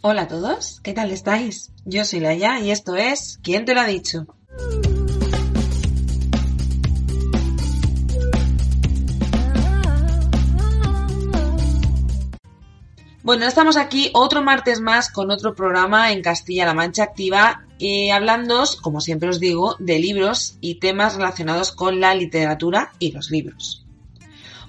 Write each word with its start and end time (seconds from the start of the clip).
Hola 0.00 0.22
a 0.22 0.28
todos, 0.28 0.78
¿qué 0.84 0.92
tal 0.92 1.10
estáis? 1.10 1.72
Yo 1.84 2.04
soy 2.04 2.20
Laia 2.20 2.60
y 2.60 2.70
esto 2.70 2.94
es 2.94 3.40
¿Quién 3.42 3.64
te 3.64 3.74
lo 3.74 3.80
ha 3.80 3.84
dicho? 3.84 4.26
Bueno, 13.24 13.44
estamos 13.44 13.76
aquí 13.76 14.10
otro 14.14 14.40
martes 14.40 14.80
más 14.80 15.10
con 15.10 15.32
otro 15.32 15.56
programa 15.56 16.12
en 16.12 16.22
Castilla-La 16.22 16.74
Mancha 16.74 17.02
Activa, 17.02 17.66
y 17.76 18.10
hablando, 18.10 18.64
como 18.80 19.00
siempre 19.00 19.28
os 19.28 19.40
digo, 19.40 19.74
de 19.80 19.98
libros 19.98 20.58
y 20.60 20.76
temas 20.76 21.16
relacionados 21.16 21.72
con 21.72 21.98
la 21.98 22.14
literatura 22.14 22.92
y 23.00 23.10
los 23.10 23.32
libros. 23.32 23.87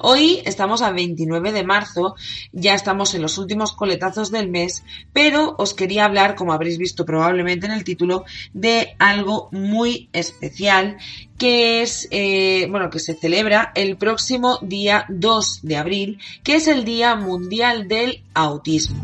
Hoy 0.01 0.41
estamos 0.45 0.81
a 0.81 0.91
29 0.91 1.51
de 1.51 1.65
marzo, 1.65 2.15
ya 2.53 2.73
estamos 2.73 3.13
en 3.15 3.21
los 3.21 3.37
últimos 3.37 3.73
coletazos 3.73 4.31
del 4.31 4.49
mes, 4.49 4.83
pero 5.11 5.55
os 5.57 5.73
quería 5.73 6.05
hablar, 6.05 6.35
como 6.35 6.53
habréis 6.53 6.77
visto 6.77 7.05
probablemente 7.05 7.65
en 7.65 7.73
el 7.73 7.83
título, 7.83 8.23
de 8.53 8.95
algo 8.97 9.49
muy 9.51 10.07
especial 10.13 10.97
que 11.37 11.81
es, 11.81 12.07
eh, 12.11 12.67
bueno, 12.69 12.89
que 12.89 12.99
se 12.99 13.13
celebra 13.13 13.73
el 13.75 13.97
próximo 13.97 14.59
día 14.61 15.05
2 15.09 15.59
de 15.63 15.75
abril, 15.75 16.19
que 16.43 16.55
es 16.55 16.67
el 16.67 16.85
Día 16.85 17.15
Mundial 17.15 17.89
del 17.89 18.23
Autismo. 18.33 19.03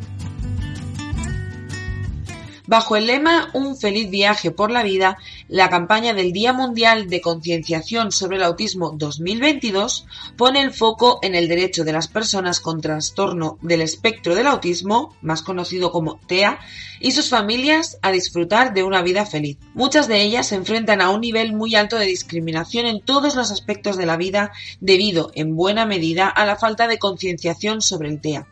Bajo 2.68 2.96
el 2.96 3.06
lema 3.06 3.50
Un 3.54 3.78
feliz 3.78 4.10
viaje 4.10 4.50
por 4.50 4.72
la 4.72 4.82
vida, 4.82 5.18
la 5.48 5.70
campaña 5.70 6.16
del 6.16 6.34
Día 6.34 6.52
Mundial 6.52 7.10
de 7.10 7.22
Concienciación 7.22 8.12
sobre 8.12 8.38
el 8.38 8.44
Autismo 8.44 8.92
2022 8.98 10.08
pone 10.36 10.62
el 10.62 10.74
foco 10.74 11.20
en 11.22 11.36
el 11.36 11.48
derecho 11.48 11.84
de 11.84 11.94
las 11.94 12.08
personas 12.08 12.60
con 12.60 12.82
trastorno 12.82 13.60
del 13.62 13.82
espectro 13.82 14.34
del 14.34 14.48
autismo, 14.48 15.16
más 15.22 15.44
conocido 15.44 15.92
como 15.92 16.20
TEA, 16.26 16.58
y 17.00 17.12
sus 17.12 17.30
familias 17.30 18.00
a 18.02 18.12
disfrutar 18.12 18.74
de 18.74 18.84
una 18.84 19.04
vida 19.04 19.28
feliz. 19.28 19.58
Muchas 19.76 20.08
de 20.08 20.24
ellas 20.24 20.48
se 20.48 20.56
enfrentan 20.56 21.02
a 21.02 21.12
un 21.12 21.22
nivel 21.22 21.54
muy 21.54 21.76
alto 21.76 22.00
de 22.00 22.08
discriminación 22.08 22.88
en 22.88 23.00
todos 23.02 23.36
los 23.36 23.52
aspectos 23.52 23.96
de 23.96 24.08
la 24.08 24.18
vida 24.18 24.52
debido, 24.80 25.30
en 25.36 25.56
buena 25.56 25.86
medida, 25.86 26.30
a 26.30 26.48
la 26.48 26.56
falta 26.56 26.88
de 26.88 26.98
concienciación 26.98 27.82
sobre 27.82 28.10
el 28.10 28.22
TEA. 28.22 28.48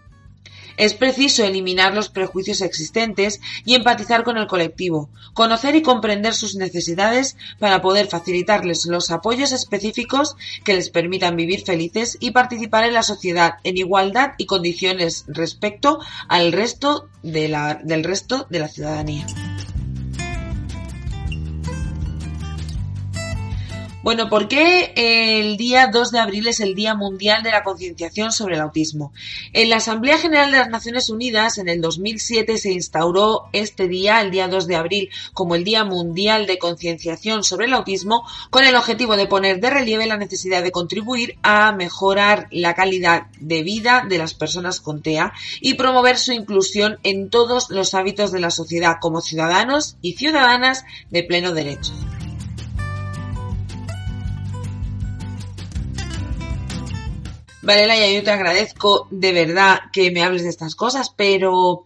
Es 0.77 0.93
preciso 0.93 1.43
eliminar 1.43 1.93
los 1.93 2.09
prejuicios 2.09 2.61
existentes 2.61 3.41
y 3.65 3.75
empatizar 3.75 4.23
con 4.23 4.37
el 4.37 4.47
colectivo, 4.47 5.09
conocer 5.33 5.75
y 5.75 5.81
comprender 5.81 6.33
sus 6.33 6.55
necesidades 6.55 7.37
para 7.59 7.81
poder 7.81 8.07
facilitarles 8.07 8.85
los 8.85 9.11
apoyos 9.11 9.51
específicos 9.51 10.35
que 10.63 10.73
les 10.73 10.89
permitan 10.89 11.35
vivir 11.35 11.63
felices 11.63 12.17
y 12.19 12.31
participar 12.31 12.85
en 12.85 12.93
la 12.93 13.03
sociedad 13.03 13.55
en 13.63 13.77
igualdad 13.77 14.33
y 14.37 14.45
condiciones 14.45 15.25
respecto 15.27 15.99
al 16.27 16.51
resto 16.51 17.07
de 17.21 17.47
la, 17.47 17.79
del 17.83 18.03
resto 18.03 18.47
de 18.49 18.59
la 18.59 18.67
ciudadanía. 18.67 19.25
Bueno, 24.03 24.27
¿por 24.27 24.49
qué 24.49 24.91
el 24.97 25.55
día 25.55 25.87
2 25.87 26.11
de 26.11 26.19
abril 26.19 26.49
es 26.49 26.59
el 26.59 26.75
Día 26.75 26.93
Mundial 26.93 27.41
de 27.41 27.51
la 27.51 27.63
Concienciación 27.63 28.33
sobre 28.33 28.55
el 28.55 28.61
Autismo? 28.61 29.13
En 29.53 29.69
la 29.69 29.77
Asamblea 29.77 30.17
General 30.17 30.51
de 30.51 30.57
las 30.57 30.67
Naciones 30.67 31.09
Unidas 31.09 31.57
en 31.57 31.69
el 31.69 31.79
2007 31.79 32.57
se 32.57 32.73
instauró 32.73 33.45
este 33.53 33.87
día, 33.87 34.19
el 34.19 34.29
día 34.29 34.49
2 34.49 34.67
de 34.67 34.75
abril, 34.75 35.09
como 35.31 35.55
el 35.55 35.63
Día 35.63 35.85
Mundial 35.85 36.47
de 36.47 36.57
Concienciación 36.57 37.45
sobre 37.45 37.67
el 37.67 37.73
Autismo, 37.73 38.27
con 38.49 38.65
el 38.65 38.75
objetivo 38.75 39.15
de 39.15 39.27
poner 39.27 39.61
de 39.61 39.69
relieve 39.69 40.05
la 40.05 40.17
necesidad 40.17 40.63
de 40.63 40.73
contribuir 40.73 41.37
a 41.41 41.71
mejorar 41.71 42.49
la 42.51 42.73
calidad 42.73 43.27
de 43.39 43.63
vida 43.63 44.05
de 44.05 44.17
las 44.17 44.33
personas 44.33 44.81
con 44.81 45.01
TEA 45.01 45.31
y 45.61 45.75
promover 45.75 46.17
su 46.17 46.33
inclusión 46.33 46.99
en 47.03 47.29
todos 47.29 47.69
los 47.69 47.93
hábitos 47.93 48.33
de 48.33 48.41
la 48.41 48.51
sociedad 48.51 48.97
como 48.99 49.21
ciudadanos 49.21 49.95
y 50.01 50.17
ciudadanas 50.17 50.83
de 51.09 51.23
pleno 51.23 51.53
derecho. 51.53 51.93
Vale, 57.63 58.13
yo 58.13 58.23
te 58.23 58.31
agradezco 58.31 59.07
de 59.09 59.31
verdad 59.31 59.79
que 59.93 60.11
me 60.11 60.21
hables 60.21 60.43
de 60.43 60.49
estas 60.49 60.75
cosas, 60.75 61.13
pero 61.15 61.85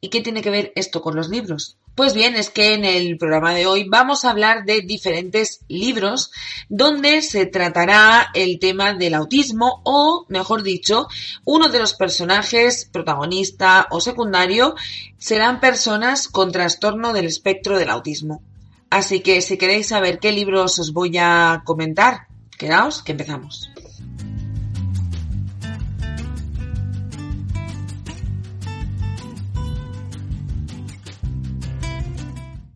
¿y 0.00 0.08
qué 0.08 0.20
tiene 0.20 0.42
que 0.42 0.50
ver 0.50 0.72
esto 0.74 1.00
con 1.00 1.14
los 1.14 1.28
libros? 1.28 1.76
Pues 1.94 2.12
bien, 2.12 2.34
es 2.34 2.50
que 2.50 2.74
en 2.74 2.84
el 2.84 3.18
programa 3.18 3.54
de 3.54 3.66
hoy 3.66 3.86
vamos 3.88 4.24
a 4.24 4.30
hablar 4.30 4.64
de 4.64 4.80
diferentes 4.80 5.60
libros 5.68 6.32
donde 6.68 7.22
se 7.22 7.46
tratará 7.46 8.30
el 8.34 8.58
tema 8.58 8.94
del 8.94 9.14
autismo 9.14 9.80
o, 9.84 10.26
mejor 10.28 10.64
dicho, 10.64 11.06
uno 11.44 11.68
de 11.68 11.78
los 11.78 11.94
personajes 11.94 12.88
protagonista 12.90 13.86
o 13.90 14.00
secundario 14.00 14.74
serán 15.18 15.60
personas 15.60 16.26
con 16.26 16.50
trastorno 16.50 17.12
del 17.12 17.26
espectro 17.26 17.78
del 17.78 17.90
autismo. 17.90 18.42
Así 18.90 19.20
que 19.20 19.40
si 19.40 19.56
queréis 19.56 19.86
saber 19.86 20.18
qué 20.18 20.32
libros 20.32 20.80
os 20.80 20.92
voy 20.92 21.16
a 21.16 21.62
comentar, 21.64 22.26
quedaos 22.58 23.04
que 23.04 23.12
empezamos. 23.12 23.71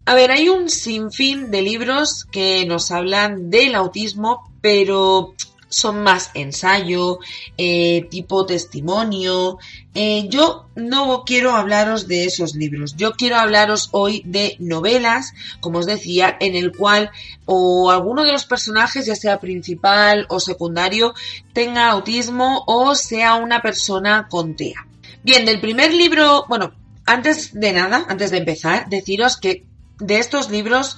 A 0.09 0.15
ver, 0.15 0.31
hay 0.31 0.49
un 0.49 0.71
sinfín 0.71 1.51
de 1.51 1.63
libros 1.63 2.27
que 2.31 2.65
nos 2.65 2.93
hablan 2.93 3.51
del 3.51 3.75
autismo, 3.75 4.49
pero 4.61 5.35
son 5.69 6.05
más 6.05 6.31
ensayo, 6.35 7.19
eh, 7.59 8.07
tipo 8.09 8.47
testimonio. 8.47 9.59
Eh, 9.95 10.29
yo 10.29 10.69
no 10.77 11.25
quiero 11.27 11.57
hablaros 11.57 12.07
de 12.07 12.25
esos 12.25 12.55
libros. 12.55 12.95
Yo 12.95 13.15
quiero 13.15 13.35
hablaros 13.35 13.89
hoy 13.91 14.23
de 14.25 14.55
novelas, 14.61 15.33
como 15.59 15.81
os 15.81 15.87
decía, 15.87 16.37
en 16.39 16.55
el 16.55 16.71
cual 16.71 17.11
o 17.45 17.91
alguno 17.91 18.23
de 18.23 18.31
los 18.31 18.45
personajes, 18.45 19.07
ya 19.07 19.17
sea 19.17 19.41
principal 19.41 20.27
o 20.29 20.39
secundario, 20.39 21.15
tenga 21.53 21.91
autismo 21.91 22.63
o 22.69 22.95
sea 22.95 23.35
una 23.35 23.61
persona 23.61 24.29
con 24.31 24.55
TEA. 24.55 24.87
Bien, 25.25 25.45
del 25.45 25.61
primer 25.61 25.93
libro, 25.93 26.45
bueno, 26.49 26.73
antes 27.07 27.59
de 27.59 27.73
nada, 27.73 28.07
antes 28.09 28.31
de 28.31 28.39
empezar, 28.39 28.89
deciros 28.89 29.37
que 29.37 29.65
de 29.99 30.19
estos 30.19 30.51
libros 30.51 30.97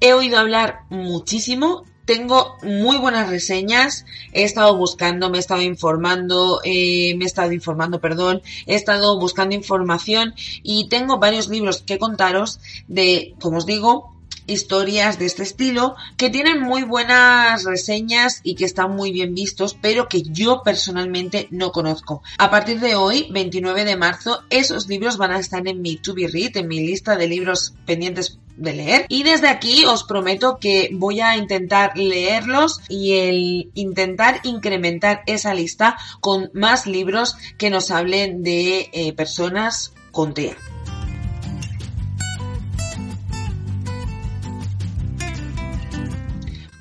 he 0.00 0.12
oído 0.12 0.38
hablar 0.38 0.80
muchísimo. 0.90 1.84
Tengo 2.04 2.56
muy 2.62 2.98
buenas 2.98 3.28
reseñas. 3.28 4.04
He 4.32 4.44
estado 4.44 4.76
buscando, 4.76 5.28
me 5.28 5.38
he 5.38 5.40
estado 5.40 5.62
informando, 5.62 6.60
eh, 6.64 7.14
me 7.16 7.24
he 7.24 7.26
estado 7.26 7.52
informando, 7.52 8.00
perdón, 8.00 8.42
he 8.66 8.76
estado 8.76 9.18
buscando 9.18 9.56
información 9.56 10.34
y 10.62 10.88
tengo 10.88 11.18
varios 11.18 11.48
libros 11.48 11.82
que 11.82 11.98
contaros 11.98 12.60
de, 12.86 13.34
como 13.40 13.58
os 13.58 13.66
digo, 13.66 14.16
historias 14.46 15.18
de 15.18 15.26
este 15.26 15.42
estilo 15.42 15.96
que 16.16 16.30
tienen 16.30 16.60
muy 16.60 16.82
buenas 16.82 17.64
reseñas 17.64 18.40
y 18.42 18.54
que 18.54 18.64
están 18.64 18.94
muy 18.94 19.12
bien 19.12 19.34
vistos, 19.34 19.76
pero 19.80 20.08
que 20.08 20.22
yo 20.22 20.62
personalmente 20.62 21.48
no 21.50 21.72
conozco. 21.72 22.22
A 22.38 22.50
partir 22.50 22.80
de 22.80 22.94
hoy, 22.94 23.26
29 23.30 23.84
de 23.84 23.96
marzo, 23.96 24.42
esos 24.50 24.88
libros 24.88 25.16
van 25.16 25.32
a 25.32 25.40
estar 25.40 25.66
en 25.66 25.82
mi 25.82 25.96
to 25.96 26.14
be 26.14 26.28
read, 26.28 26.56
en 26.56 26.68
mi 26.68 26.86
lista 26.86 27.16
de 27.16 27.28
libros 27.28 27.74
pendientes 27.84 28.38
de 28.56 28.72
leer 28.72 29.06
y 29.08 29.22
desde 29.22 29.48
aquí 29.48 29.84
os 29.84 30.04
prometo 30.04 30.58
que 30.60 30.90
voy 30.92 31.20
a 31.20 31.36
intentar 31.36 31.96
leerlos 31.96 32.80
y 32.88 33.14
el 33.18 33.70
intentar 33.74 34.40
incrementar 34.44 35.22
esa 35.26 35.54
lista 35.54 35.96
con 36.20 36.50
más 36.52 36.86
libros 36.86 37.36
que 37.58 37.70
nos 37.70 37.90
hablen 37.90 38.42
de 38.42 38.90
eh, 38.92 39.12
personas 39.12 39.92
con 40.10 40.34
TEA. 40.34 40.56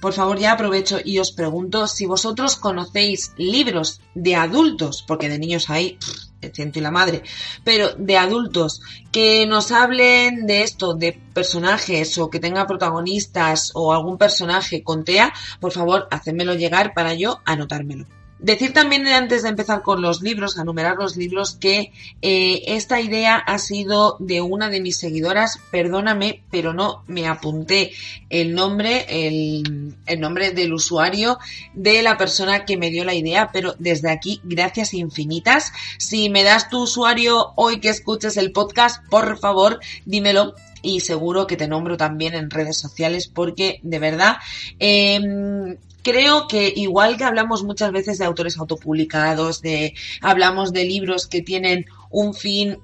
Por 0.06 0.14
favor, 0.14 0.38
ya 0.38 0.52
aprovecho 0.52 1.00
y 1.04 1.18
os 1.18 1.32
pregunto 1.32 1.88
si 1.88 2.06
vosotros 2.06 2.58
conocéis 2.58 3.34
libros 3.38 4.02
de 4.14 4.36
adultos, 4.36 5.02
porque 5.02 5.30
de 5.30 5.40
niños 5.40 5.68
hay 5.72 5.98
el 6.42 6.54
ciento 6.54 6.78
y 6.78 6.84
la 6.84 6.92
madre, 6.92 7.24
pero 7.64 7.96
de 7.96 8.16
adultos 8.16 8.84
que 9.12 9.48
nos 9.48 9.72
hablen 9.72 10.46
de 10.46 10.62
esto, 10.62 10.94
de 10.94 11.14
personajes 11.34 12.20
o 12.20 12.30
que 12.30 12.40
tenga 12.40 12.68
protagonistas 12.68 13.72
o 13.74 13.94
algún 13.94 14.20
personaje 14.20 14.84
con 14.84 15.04
TEA, 15.04 15.34
por 15.60 15.72
favor, 15.72 16.08
hacedmelo 16.12 16.54
llegar 16.54 16.94
para 16.94 17.16
yo 17.16 17.40
anotármelo. 17.44 18.06
Decir 18.40 18.74
también 18.74 19.08
antes 19.08 19.44
de 19.44 19.50
empezar 19.50 19.82
con 19.82 20.02
los 20.02 20.22
libros, 20.22 20.58
a 20.58 20.66
numerar 20.66 20.98
los 20.98 21.16
libros, 21.16 21.56
que 21.56 21.94
eh, 22.22 22.64
esta 22.68 23.00
idea 23.00 23.38
ha 23.38 23.58
sido 23.60 24.18
de 24.20 24.42
una 24.42 24.70
de 24.70 24.82
mis 24.82 24.98
seguidoras, 24.98 25.60
perdóname, 25.72 26.44
pero 26.52 26.74
no 26.74 27.04
me 27.08 27.28
apunté 27.28 27.94
el 28.30 28.54
nombre, 28.54 29.06
el, 29.10 29.96
nombre 30.20 30.52
del 30.52 30.74
usuario 30.74 31.40
de 31.74 32.04
la 32.04 32.18
persona 32.18 32.66
que 32.66 32.76
me 32.76 32.90
dio 32.90 33.06
la 33.06 33.14
idea, 33.14 33.52
pero 33.54 33.74
desde 33.80 34.12
aquí, 34.12 34.42
gracias 34.44 34.94
infinitas. 34.94 35.72
Si 35.98 36.30
me 36.30 36.44
das 36.44 36.70
tu 36.70 36.84
usuario 36.84 37.54
hoy 37.56 37.80
que 37.80 37.90
escuches 37.90 38.36
el 38.36 38.52
podcast, 38.52 39.02
por 39.10 39.40
favor, 39.40 39.80
dímelo 40.06 40.56
y 40.82 41.00
seguro 41.00 41.48
que 41.48 41.56
te 41.56 41.70
nombro 41.70 41.96
también 41.96 42.36
en 42.36 42.50
redes 42.50 42.78
sociales 42.78 43.28
porque 43.28 43.80
de 43.82 43.98
verdad 44.00 44.38
eh, 44.80 45.78
creo 46.06 46.48
que 46.48 46.72
igual 46.76 47.18
que 47.18 47.24
hablamos 47.24 47.64
muchas 47.64 47.92
veces 47.92 48.20
de 48.20 48.26
autores 48.26 48.60
autopublicados, 48.60 49.64
de 49.64 49.96
hablamos 50.22 50.72
de 50.72 50.86
libros 50.86 51.26
que 51.26 51.42
tienen 51.42 51.88
un 52.12 52.36
fin 52.36 52.78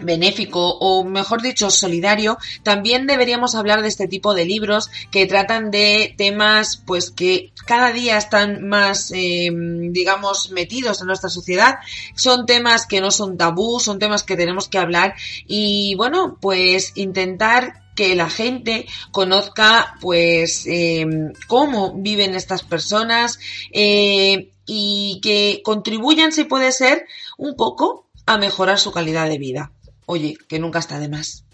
benéfico 0.00 0.78
o 0.78 1.04
mejor 1.04 1.42
dicho 1.42 1.70
solidario, 1.70 2.38
también 2.64 3.06
deberíamos 3.06 3.54
hablar 3.54 3.82
de 3.82 3.88
este 3.88 4.08
tipo 4.08 4.34
de 4.34 4.46
libros 4.46 4.90
que 5.12 5.26
tratan 5.26 5.70
de 5.70 6.14
temas 6.18 6.82
pues 6.84 7.12
que 7.12 7.52
cada 7.66 7.92
día 7.92 8.16
están 8.16 8.66
más 8.66 9.12
eh, 9.14 9.50
digamos 9.52 10.50
metidos 10.50 11.00
en 11.00 11.06
nuestra 11.06 11.30
sociedad. 11.30 11.78
Son 12.16 12.46
temas 12.46 12.84
que 12.86 13.00
no 13.00 13.12
son 13.12 13.36
tabú 13.36 13.78
son 13.78 14.00
temas 14.00 14.24
que 14.24 14.36
tenemos 14.36 14.68
que 14.68 14.78
hablar 14.78 15.14
y 15.46 15.94
bueno 15.94 16.36
pues 16.40 16.92
intentar 16.96 17.89
que 18.00 18.16
la 18.16 18.30
gente 18.30 18.86
conozca 19.10 19.94
pues 20.00 20.64
eh, 20.66 21.06
cómo 21.46 21.92
viven 21.92 22.34
estas 22.34 22.62
personas 22.62 23.38
eh, 23.72 24.52
y 24.64 25.20
que 25.22 25.60
contribuyan 25.62 26.32
si 26.32 26.44
puede 26.44 26.72
ser 26.72 27.06
un 27.36 27.56
poco 27.56 28.06
a 28.24 28.38
mejorar 28.38 28.78
su 28.78 28.90
calidad 28.90 29.28
de 29.28 29.36
vida. 29.36 29.72
Oye, 30.06 30.38
que 30.48 30.58
nunca 30.58 30.78
está 30.78 30.98
de 30.98 31.10
más. 31.10 31.44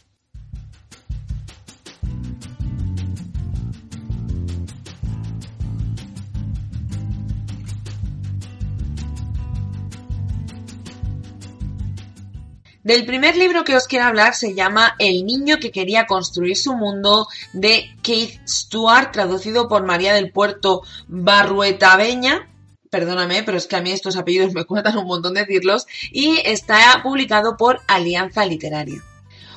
Del 12.86 13.04
primer 13.04 13.36
libro 13.36 13.64
que 13.64 13.74
os 13.74 13.88
quiero 13.88 14.04
hablar 14.04 14.36
se 14.36 14.54
llama 14.54 14.94
El 15.00 15.26
niño 15.26 15.56
que 15.58 15.72
quería 15.72 16.06
construir 16.06 16.56
su 16.56 16.76
mundo 16.76 17.26
de 17.52 17.96
Keith 18.00 18.40
Stewart, 18.46 19.10
traducido 19.10 19.66
por 19.66 19.84
María 19.84 20.14
del 20.14 20.30
Puerto 20.30 20.82
Barruetabeña. 21.08 22.48
Perdóname, 22.88 23.42
pero 23.42 23.58
es 23.58 23.66
que 23.66 23.74
a 23.74 23.80
mí 23.80 23.90
estos 23.90 24.16
apellidos 24.16 24.54
me 24.54 24.66
cuentan 24.66 24.98
un 24.98 25.08
montón 25.08 25.34
decirlos. 25.34 25.88
Y 26.12 26.38
está 26.44 27.00
publicado 27.02 27.56
por 27.56 27.80
Alianza 27.88 28.46
Literaria. 28.46 29.02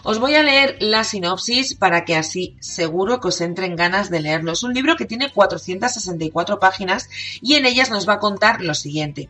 Os 0.04 0.18
voy 0.18 0.34
a 0.34 0.42
leer 0.42 0.78
la 0.80 1.04
sinopsis 1.04 1.76
para 1.76 2.06
que 2.06 2.16
así 2.16 2.58
seguro 2.62 3.20
que 3.20 3.28
os 3.28 3.42
entren 3.42 3.76
ganas 3.76 4.10
de 4.10 4.22
leerlo. 4.22 4.54
Es 4.54 4.64
un 4.64 4.74
libro 4.74 4.96
que 4.96 5.06
tiene 5.06 5.32
464 5.32 6.60
páginas 6.60 7.08
y 7.44 7.54
en 7.54 7.68
ellas 7.68 7.92
nos 7.92 8.10
va 8.10 8.14
a 8.14 8.20
contar 8.20 8.64
lo 8.64 8.74
siguiente. 8.74 9.30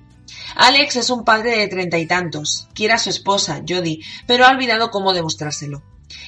Alex 0.55 0.97
es 0.97 1.09
un 1.09 1.23
padre 1.23 1.57
de 1.57 1.67
treinta 1.67 1.97
y 1.97 2.05
tantos. 2.05 2.67
Quiere 2.73 2.93
a 2.93 2.97
su 2.97 3.09
esposa, 3.09 3.61
Jodie, 3.67 4.03
pero 4.27 4.45
ha 4.45 4.51
olvidado 4.51 4.91
cómo 4.91 5.13
demostrárselo. 5.13 5.81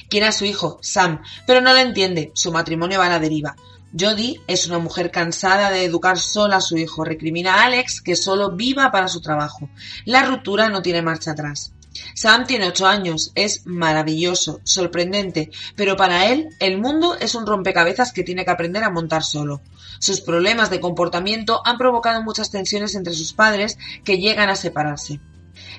Quiere 0.08 0.26
a 0.26 0.32
su 0.32 0.44
hijo, 0.44 0.78
Sam, 0.82 1.22
pero 1.46 1.60
no 1.60 1.72
lo 1.72 1.78
entiende. 1.78 2.32
Su 2.34 2.52
matrimonio 2.52 2.98
va 2.98 3.06
a 3.06 3.10
la 3.10 3.18
deriva. 3.18 3.56
Jodie 3.98 4.40
es 4.46 4.66
una 4.66 4.78
mujer 4.78 5.10
cansada 5.10 5.70
de 5.70 5.84
educar 5.84 6.18
sola 6.18 6.56
a 6.56 6.60
su 6.60 6.76
hijo. 6.78 7.04
Recrimina 7.04 7.54
a 7.54 7.64
Alex 7.64 8.00
que 8.00 8.16
solo 8.16 8.52
viva 8.52 8.90
para 8.90 9.08
su 9.08 9.20
trabajo. 9.20 9.68
La 10.04 10.24
ruptura 10.24 10.68
no 10.68 10.82
tiene 10.82 11.02
marcha 11.02 11.32
atrás. 11.32 11.72
Sam 12.14 12.46
tiene 12.46 12.68
ocho 12.68 12.86
años, 12.86 13.32
es 13.34 13.66
maravilloso, 13.66 14.60
sorprendente, 14.64 15.50
pero 15.76 15.96
para 15.96 16.28
él 16.28 16.48
el 16.58 16.78
mundo 16.78 17.16
es 17.18 17.34
un 17.34 17.46
rompecabezas 17.46 18.12
que 18.12 18.24
tiene 18.24 18.44
que 18.44 18.50
aprender 18.50 18.82
a 18.82 18.90
montar 18.90 19.22
solo. 19.22 19.60
Sus 20.02 20.20
problemas 20.20 20.68
de 20.68 20.80
comportamiento 20.80 21.62
han 21.64 21.78
provocado 21.78 22.24
muchas 22.24 22.50
tensiones 22.50 22.96
entre 22.96 23.14
sus 23.14 23.34
padres 23.34 23.78
que 24.02 24.18
llegan 24.18 24.48
a 24.48 24.56
separarse. 24.56 25.20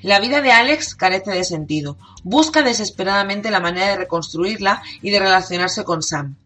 La 0.02 0.22
vida 0.22 0.40
de 0.40 0.54
Alex 0.54 0.96
carece 0.96 1.32
de 1.32 1.44
sentido. 1.44 1.98
Busca 2.24 2.62
desesperadamente 2.62 3.52
la 3.52 3.60
manera 3.60 3.88
de 3.88 3.98
reconstruirla 3.98 4.82
y 5.02 5.12
de 5.12 5.20
relacionarse 5.20 5.84
con 5.84 6.02
Sam. 6.02 6.38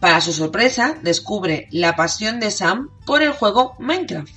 Para 0.00 0.22
su 0.22 0.32
sorpresa, 0.32 0.96
descubre 1.02 1.68
la 1.72 1.94
pasión 1.94 2.40
de 2.40 2.50
Sam 2.50 2.88
por 3.04 3.20
el 3.20 3.32
juego 3.32 3.76
Minecraft. 3.80 4.32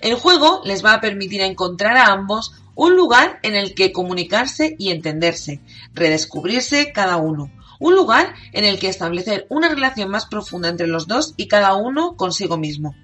El 0.00 0.14
juego 0.14 0.62
les 0.64 0.82
va 0.82 0.94
a 0.94 1.02
permitir 1.02 1.42
encontrar 1.42 1.98
a 1.98 2.06
ambos 2.06 2.54
un 2.74 2.96
lugar 2.96 3.38
en 3.42 3.54
el 3.54 3.74
que 3.74 3.92
comunicarse 3.92 4.76
y 4.78 4.92
entenderse, 4.92 5.60
redescubrirse 5.92 6.90
cada 6.90 7.18
uno, 7.18 7.50
un 7.78 7.94
lugar 7.94 8.34
en 8.52 8.64
el 8.64 8.78
que 8.78 8.88
establecer 8.88 9.46
una 9.48 9.68
relación 9.68 10.10
más 10.10 10.26
profunda 10.26 10.68
entre 10.68 10.86
los 10.86 11.06
dos 11.06 11.34
y 11.36 11.48
cada 11.48 11.74
uno 11.74 12.16
consigo 12.16 12.56
mismo. 12.56 12.94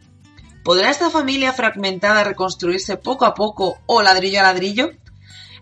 ¿Podrá 0.65 0.91
esta 0.91 1.11
familia 1.11 1.53
fragmentada 1.53 2.25
reconstruirse 2.25 2.97
poco 2.97 3.25
a 3.25 3.35
poco 3.35 3.79
o 3.87 4.03
ladrillo 4.03 4.41
a 4.41 4.45
ladrillo? 4.45 4.91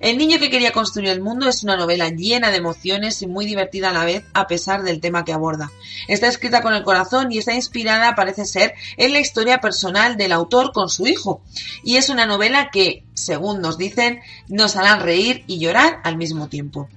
El 0.01 0.17
niño 0.17 0.39
que 0.39 0.51
quería 0.51 0.73
construir 0.73 1.09
el 1.09 1.21
mundo 1.21 1.49
es 1.49 1.65
una 1.65 1.77
novela 1.77 2.09
llena 2.09 2.51
de 2.51 2.59
emociones 2.59 3.21
y 3.23 3.27
muy 3.27 3.47
divertida 3.47 3.91
a 3.91 3.93
la 3.93 4.05
vez 4.05 4.25
a 4.33 4.47
pesar 4.47 4.83
del 4.83 5.01
tema 5.01 5.25
que 5.25 5.33
aborda. 5.33 5.73
Está 6.07 6.29
escrita 6.29 6.63
con 6.63 6.73
el 6.73 6.85
corazón 6.85 7.33
y 7.33 7.39
está 7.39 7.55
inspirada, 7.55 8.15
parece 8.15 8.45
ser, 8.45 8.75
en 8.97 9.13
la 9.13 9.19
historia 9.19 9.61
personal 9.61 10.17
del 10.17 10.33
autor 10.33 10.73
con 10.73 10.89
su 10.89 11.07
hijo. 11.09 11.43
Y 11.83 11.97
es 11.97 12.11
una 12.11 12.27
novela 12.27 12.71
que, 12.71 13.05
según 13.15 13.61
nos 13.61 13.77
dicen, 13.77 14.21
nos 14.49 14.77
hará 14.77 14.97
reír 14.97 15.43
y 15.49 15.59
llorar 15.59 16.01
al 16.05 16.17
mismo 16.17 16.49
tiempo. 16.49 16.89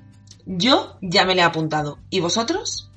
Yo 0.46 0.98
ya 1.02 1.26
me 1.26 1.36
le 1.36 1.42
he 1.42 1.46
apuntado. 1.46 2.00
¿Y 2.10 2.20
vosotros? 2.20 2.92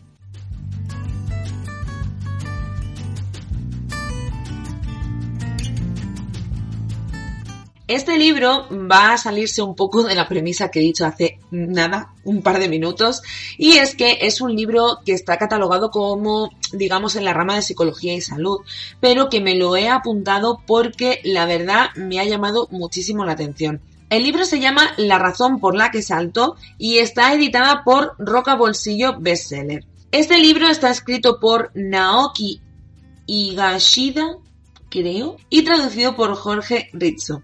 Este 7.87 8.17
libro 8.17 8.67
va 8.91 9.13
a 9.13 9.19
salirse 9.19 9.61
un 9.61 9.75
poco 9.75 10.03
de 10.05 10.15
la 10.15 10.27
premisa 10.27 10.71
que 10.71 10.79
he 10.79 10.83
dicho 10.83 11.05
hace 11.05 11.39
nada, 11.51 12.15
un 12.25 12.41
par 12.41 12.59
de 12.59 12.71
minutos, 12.71 13.21
y 13.59 13.73
es 13.73 13.95
que 13.95 14.21
es 14.23 14.41
un 14.41 14.57
libro 14.57 15.01
que 15.05 15.13
está 15.13 15.37
catalogado 15.37 15.91
como, 15.91 16.51
digamos, 16.73 17.15
en 17.15 17.27
la 17.27 17.35
rama 17.35 17.57
de 17.57 17.63
psicología 17.63 18.15
y 18.15 18.23
salud, 18.23 18.61
pero 19.01 19.29
que 19.29 19.43
me 19.43 19.55
lo 19.55 19.77
he 19.77 19.91
apuntado 19.91 20.63
porque 20.67 21.21
la 21.25 21.45
verdad 21.45 21.91
me 21.95 22.19
ha 22.21 22.25
llamado 22.25 22.69
muchísimo 22.71 23.27
la 23.27 23.33
atención. 23.33 23.83
El 24.15 24.23
libro 24.23 24.45
se 24.45 24.61
llama 24.61 24.95
La 24.97 25.19
razón 25.19 25.59
por 25.59 25.75
la 25.75 25.91
que 25.91 26.01
saltó 26.01 26.55
y 26.79 26.99
está 26.99 27.35
editada 27.35 27.83
por 27.83 28.15
Roca 28.17 28.55
Bolsillo 28.55 29.19
Bestseller. 29.19 29.85
Este 30.13 30.39
libro 30.39 30.69
está 30.69 30.89
escrito 30.89 31.41
por 31.41 31.73
Naoki 31.75 32.61
Higashida, 33.27 34.37
creo, 34.89 35.37
y 35.51 35.65
traducido 35.65 36.15
por 36.15 36.37
Jorge 36.37 36.91
Rizzo. 36.93 37.43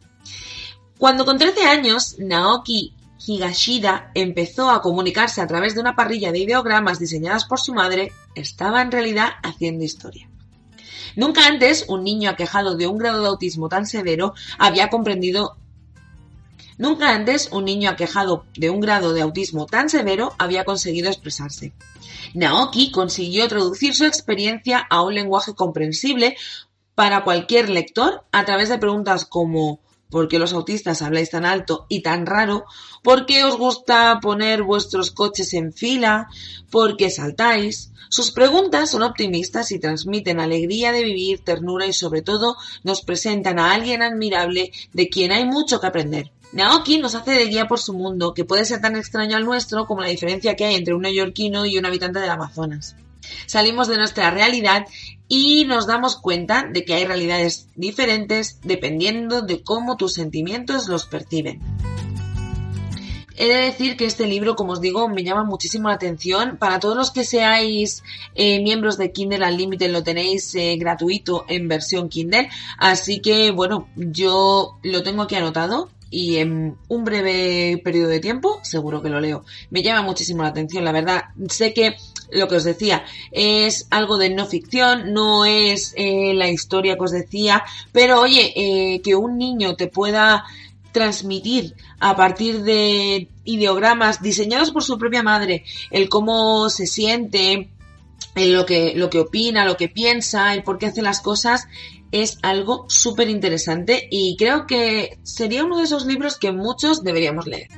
Cuando 0.97 1.25
con 1.25 1.39
13 1.39 1.65
años 1.65 2.15
Naoki 2.21 2.95
Higashida 3.27 4.13
empezó 4.15 4.71
a 4.71 4.81
comunicarse 4.81 5.41
a 5.41 5.49
través 5.49 5.75
de 5.75 5.81
una 5.81 5.97
parrilla 5.97 6.31
de 6.31 6.39
ideogramas 6.39 7.01
diseñadas 7.01 7.47
por 7.47 7.59
su 7.59 7.75
madre, 7.75 8.13
estaba 8.37 8.81
en 8.81 8.93
realidad 8.93 9.31
haciendo 9.43 9.83
historia. 9.83 10.31
Nunca 11.17 11.49
antes 11.49 11.87
un 11.89 12.05
niño 12.05 12.31
aquejado 12.31 12.77
de 12.77 12.87
un 12.87 12.99
grado 12.99 13.23
de 13.23 13.27
autismo 13.27 13.69
tan 13.69 13.87
severo 13.87 14.35
había 14.57 14.89
comprendido 14.89 15.57
Nunca 16.81 17.15
antes 17.15 17.51
un 17.53 17.67
niño 17.67 17.91
aquejado 17.91 18.47
de 18.57 18.71
un 18.71 18.81
grado 18.81 19.13
de 19.13 19.21
autismo 19.21 19.67
tan 19.67 19.91
severo 19.91 20.33
había 20.39 20.65
conseguido 20.65 21.11
expresarse. 21.11 21.75
Naoki 22.33 22.91
consiguió 22.91 23.47
traducir 23.49 23.95
su 23.95 24.07
experiencia 24.07 24.87
a 24.89 25.03
un 25.03 25.15
lenguaje 25.15 25.53
comprensible 25.55 26.39
para 26.95 27.23
cualquier 27.23 27.69
lector 27.69 28.25
a 28.33 28.47
través 28.47 28.71
de 28.71 28.79
preguntas 28.79 29.27
como 29.27 29.81
¿Por 30.09 30.27
qué 30.27 30.39
los 30.39 30.55
autistas 30.55 31.03
habláis 31.03 31.29
tan 31.29 31.45
alto 31.45 31.85
y 31.91 32.01
tan 32.01 32.25
raro? 32.25 32.65
¿Por 33.03 33.27
qué 33.27 33.45
os 33.45 33.59
gusta 33.59 34.19
poner 34.23 34.63
vuestros 34.63 35.11
coches 35.11 35.53
en 35.53 35.75
fila? 35.75 36.29
¿Por 36.71 36.97
qué 36.97 37.11
saltáis? 37.11 37.93
Sus 38.09 38.31
preguntas 38.31 38.91
son 38.91 39.03
optimistas 39.03 39.71
y 39.71 39.79
transmiten 39.79 40.41
alegría 40.41 40.93
de 40.93 41.05
vivir, 41.05 41.45
ternura 41.45 41.87
y 41.87 41.93
sobre 41.93 42.23
todo 42.23 42.57
nos 42.85 43.03
presentan 43.03 43.59
a 43.59 43.73
alguien 43.73 44.03
admirable 44.03 44.73
de 44.95 45.09
quien 45.11 45.31
hay 45.31 45.45
mucho 45.45 45.79
que 45.79 45.87
aprender. 45.87 46.33
Naoki 46.53 46.99
nos 46.99 47.15
hace 47.15 47.31
de 47.33 47.47
guía 47.47 47.69
por 47.69 47.79
su 47.79 47.93
mundo, 47.93 48.35
que 48.35 48.45
puede 48.45 48.65
ser 48.65 48.81
tan 48.81 48.97
extraño 48.97 49.37
al 49.37 49.45
nuestro 49.45 49.87
como 49.87 50.03
la 50.03 50.09
diferencia 50.09 50.57
que 50.57 50.65
hay 50.65 50.75
entre 50.75 50.95
un 50.95 51.03
neoyorquino 51.03 51.65
y 51.65 51.79
un 51.79 51.87
habitante 51.87 52.19
del 52.19 52.31
Amazonas. 52.31 52.97
Salimos 53.47 53.87
de 53.87 53.99
nuestra 53.99 54.31
realidad 54.31 54.87
y 55.29 55.65
nos 55.67 55.87
damos 55.87 56.17
cuenta 56.17 56.67
de 56.69 56.85
que 56.85 56.95
hay 56.95 57.05
realidades 57.05 57.69
diferentes 57.77 58.59
dependiendo 58.63 59.43
de 59.43 59.63
cómo 59.63 59.97
tus 59.97 60.15
sentimientos 60.15 60.89
los 60.89 61.07
perciben. 61.07 61.61
He 63.37 63.47
de 63.47 63.55
decir 63.55 63.97
que 63.97 64.05
este 64.05 64.27
libro, 64.27 64.57
como 64.57 64.73
os 64.73 64.81
digo, 64.81 65.09
me 65.09 65.23
llama 65.25 65.45
muchísimo 65.45 65.89
la 65.89 65.95
atención. 65.95 66.59
Para 66.59 66.79
todos 66.79 66.97
los 66.97 67.11
que 67.11 67.25
seáis 67.25 68.03
eh, 68.35 68.61
miembros 68.61 68.99
de 68.99 69.13
Kindle 69.13 69.47
Unlimited, 69.47 69.91
lo 69.91 70.03
tenéis 70.03 70.55
eh, 70.57 70.77
gratuito 70.77 71.47
en 71.49 71.67
versión 71.67 72.11
Kindle. 72.11 72.51
Así 72.77 73.21
que, 73.21 73.51
bueno, 73.51 73.89
yo 73.97 74.79
lo 74.83 75.03
tengo 75.03 75.23
aquí 75.23 75.37
anotado 75.37 75.89
y 76.11 76.39
en 76.39 76.77
un 76.89 77.05
breve 77.05 77.81
periodo 77.83 78.09
de 78.09 78.21
tiempo 78.21 78.61
seguro 78.63 79.01
que 79.01 79.09
lo 79.09 79.21
leo. 79.21 79.45
Me 79.71 79.83
llama 79.83 80.03
muchísimo 80.03 80.43
la 80.43 80.49
atención, 80.49 80.85
la 80.85 80.93
verdad. 80.93 81.25
Sé 81.49 81.73
que 81.73 81.97
lo 82.33 82.49
que 82.49 82.57
os 82.57 82.65
decía 82.65 83.05
es 83.31 83.87
algo 83.91 84.19
de 84.19 84.31
no 84.31 84.47
ficción, 84.47 85.13
no 85.13 85.45
es 85.45 85.95
eh, 85.97 86.33
la 86.35 86.49
historia 86.49 86.97
que 86.97 87.05
os 87.05 87.13
decía, 87.13 87.63
pero 87.93 88.21
oye, 88.21 88.53
eh, 88.57 89.01
que 89.03 89.15
un 89.15 89.39
niño 89.39 89.77
te 89.77 89.87
pueda 89.87 90.45
transmitir 90.93 91.75
a 92.01 92.17
partir 92.17 92.63
de 92.63 93.29
ideogramas 93.45 94.23
diseñados 94.23 94.73
por 94.73 94.83
su 94.83 94.99
propia 94.99 95.23
madre 95.23 95.65
el 95.91 96.09
cómo 96.09 96.69
se 96.69 96.87
siente, 96.87 97.71
el 98.35 98.53
lo 98.53 98.67
que, 98.67 98.95
lo 98.97 99.11
que 99.11 99.21
opina, 99.21 99.65
lo 99.65 99.77
que 99.77 99.89
piensa, 99.89 100.55
el 100.55 100.63
por 100.63 100.79
qué 100.79 100.87
hace 100.87 101.03
las 101.03 101.21
cosas, 101.21 101.69
es 102.13 102.39
algo 102.43 102.87
súper 102.89 103.29
interesante 103.29 104.09
y 104.11 104.37
creo 104.37 104.67
que 104.67 105.19
sería 105.23 105.65
uno 105.65 105.79
de 105.79 105.85
esos 105.85 106.07
libros 106.07 106.39
que 106.39 106.53
muchos 106.53 107.03
deberíamos 107.03 107.47
leer. 107.47 107.69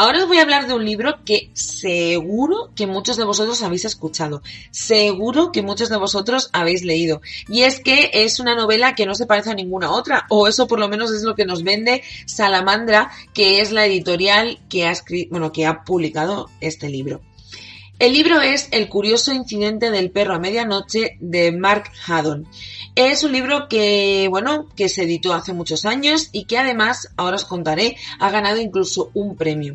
Ahora 0.00 0.20
os 0.20 0.28
voy 0.28 0.38
a 0.38 0.42
hablar 0.42 0.68
de 0.68 0.74
un 0.74 0.84
libro 0.84 1.24
que 1.24 1.50
seguro 1.54 2.70
que 2.76 2.86
muchos 2.86 3.16
de 3.16 3.24
vosotros 3.24 3.64
habéis 3.64 3.84
escuchado, 3.84 4.42
seguro 4.70 5.50
que 5.50 5.62
muchos 5.62 5.88
de 5.88 5.96
vosotros 5.96 6.50
habéis 6.52 6.84
leído. 6.84 7.20
Y 7.48 7.64
es 7.64 7.80
que 7.80 8.08
es 8.12 8.38
una 8.38 8.54
novela 8.54 8.94
que 8.94 9.06
no 9.06 9.16
se 9.16 9.26
parece 9.26 9.50
a 9.50 9.54
ninguna 9.54 9.90
otra, 9.90 10.26
o 10.30 10.46
eso 10.46 10.68
por 10.68 10.78
lo 10.78 10.88
menos 10.88 11.10
es 11.10 11.24
lo 11.24 11.34
que 11.34 11.46
nos 11.46 11.64
vende 11.64 12.04
Salamandra, 12.26 13.10
que 13.34 13.60
es 13.60 13.72
la 13.72 13.86
editorial 13.86 14.60
que 14.68 14.86
ha, 14.86 14.92
bueno, 15.30 15.50
que 15.50 15.66
ha 15.66 15.82
publicado 15.82 16.48
este 16.60 16.88
libro. 16.88 17.20
El 17.98 18.12
libro 18.12 18.40
es 18.40 18.68
El 18.70 18.88
curioso 18.88 19.32
incidente 19.32 19.90
del 19.90 20.12
perro 20.12 20.36
a 20.36 20.38
medianoche 20.38 21.16
de 21.18 21.50
Mark 21.50 21.90
Haddon. 22.06 22.46
Es 22.94 23.24
un 23.24 23.32
libro 23.32 23.66
que, 23.68 24.28
bueno, 24.30 24.68
que 24.76 24.88
se 24.88 25.02
editó 25.02 25.34
hace 25.34 25.52
muchos 25.52 25.84
años 25.84 26.28
y 26.30 26.44
que 26.44 26.56
además, 26.56 27.08
ahora 27.16 27.34
os 27.34 27.44
contaré, 27.44 27.96
ha 28.20 28.30
ganado 28.30 28.60
incluso 28.60 29.10
un 29.14 29.36
premio. 29.36 29.74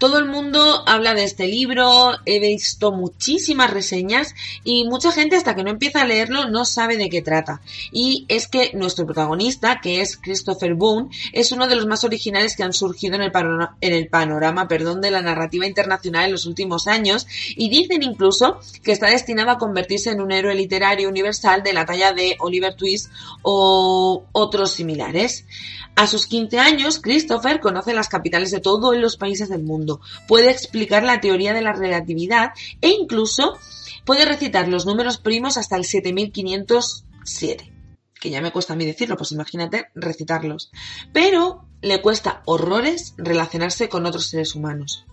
Todo 0.00 0.16
el 0.16 0.24
mundo 0.24 0.82
habla 0.86 1.12
de 1.12 1.24
este 1.24 1.46
libro, 1.46 2.12
he 2.24 2.40
visto 2.40 2.90
muchísimas 2.90 3.70
reseñas 3.70 4.34
y 4.64 4.84
mucha 4.84 5.12
gente 5.12 5.36
hasta 5.36 5.54
que 5.54 5.62
no 5.62 5.68
empieza 5.68 6.00
a 6.00 6.06
leerlo 6.06 6.48
no 6.48 6.64
sabe 6.64 6.96
de 6.96 7.10
qué 7.10 7.20
trata. 7.20 7.60
Y 7.92 8.24
es 8.28 8.48
que 8.48 8.70
nuestro 8.72 9.04
protagonista, 9.04 9.82
que 9.82 10.00
es 10.00 10.16
Christopher 10.16 10.72
Boone, 10.72 11.10
es 11.34 11.52
uno 11.52 11.68
de 11.68 11.76
los 11.76 11.84
más 11.84 12.02
originales 12.02 12.56
que 12.56 12.62
han 12.62 12.72
surgido 12.72 13.16
en 13.16 13.92
el 13.92 14.08
panorama, 14.08 14.68
perdón, 14.68 15.02
de 15.02 15.10
la 15.10 15.20
narrativa 15.20 15.66
internacional 15.66 16.24
en 16.24 16.32
los 16.32 16.46
últimos 16.46 16.86
años 16.86 17.26
y 17.54 17.68
dicen 17.68 18.02
incluso 18.02 18.58
que 18.82 18.92
está 18.92 19.08
destinado 19.08 19.50
a 19.50 19.58
convertirse 19.58 20.12
en 20.12 20.22
un 20.22 20.32
héroe 20.32 20.54
literario 20.54 21.10
universal 21.10 21.62
de 21.62 21.74
la 21.74 21.84
talla 21.84 22.14
de 22.14 22.36
Oliver 22.38 22.74
Twist 22.74 23.10
o 23.42 24.24
otros 24.32 24.72
similares. 24.72 25.44
A 25.96 26.06
sus 26.06 26.26
15 26.26 26.58
años, 26.58 26.98
Christopher 26.98 27.60
conoce 27.60 27.92
las 27.92 28.08
capitales 28.08 28.50
de 28.50 28.60
todos 28.60 28.96
los 28.96 29.18
países 29.18 29.50
del 29.50 29.62
puede 30.28 30.50
explicar 30.50 31.02
la 31.02 31.20
teoría 31.20 31.54
de 31.54 31.62
la 31.62 31.72
relatividad 31.72 32.50
e 32.80 32.90
incluso 32.90 33.58
puede 34.04 34.24
recitar 34.26 34.68
los 34.68 34.86
números 34.86 35.18
primos 35.18 35.56
hasta 35.56 35.76
el 35.76 35.84
7507 35.84 37.72
que 38.20 38.30
ya 38.30 38.42
me 38.42 38.52
cuesta 38.52 38.74
a 38.74 38.76
mí 38.76 38.84
decirlo, 38.84 39.16
pues 39.16 39.32
imagínate 39.32 39.88
recitarlos. 39.94 40.70
Pero 41.12 41.64
le 41.80 42.02
cuesta 42.02 42.42
horrores 42.44 43.14
relacionarse 43.16 43.88
con 43.88 44.04
otros 44.04 44.26
seres 44.26 44.54
humanos. 44.54 45.06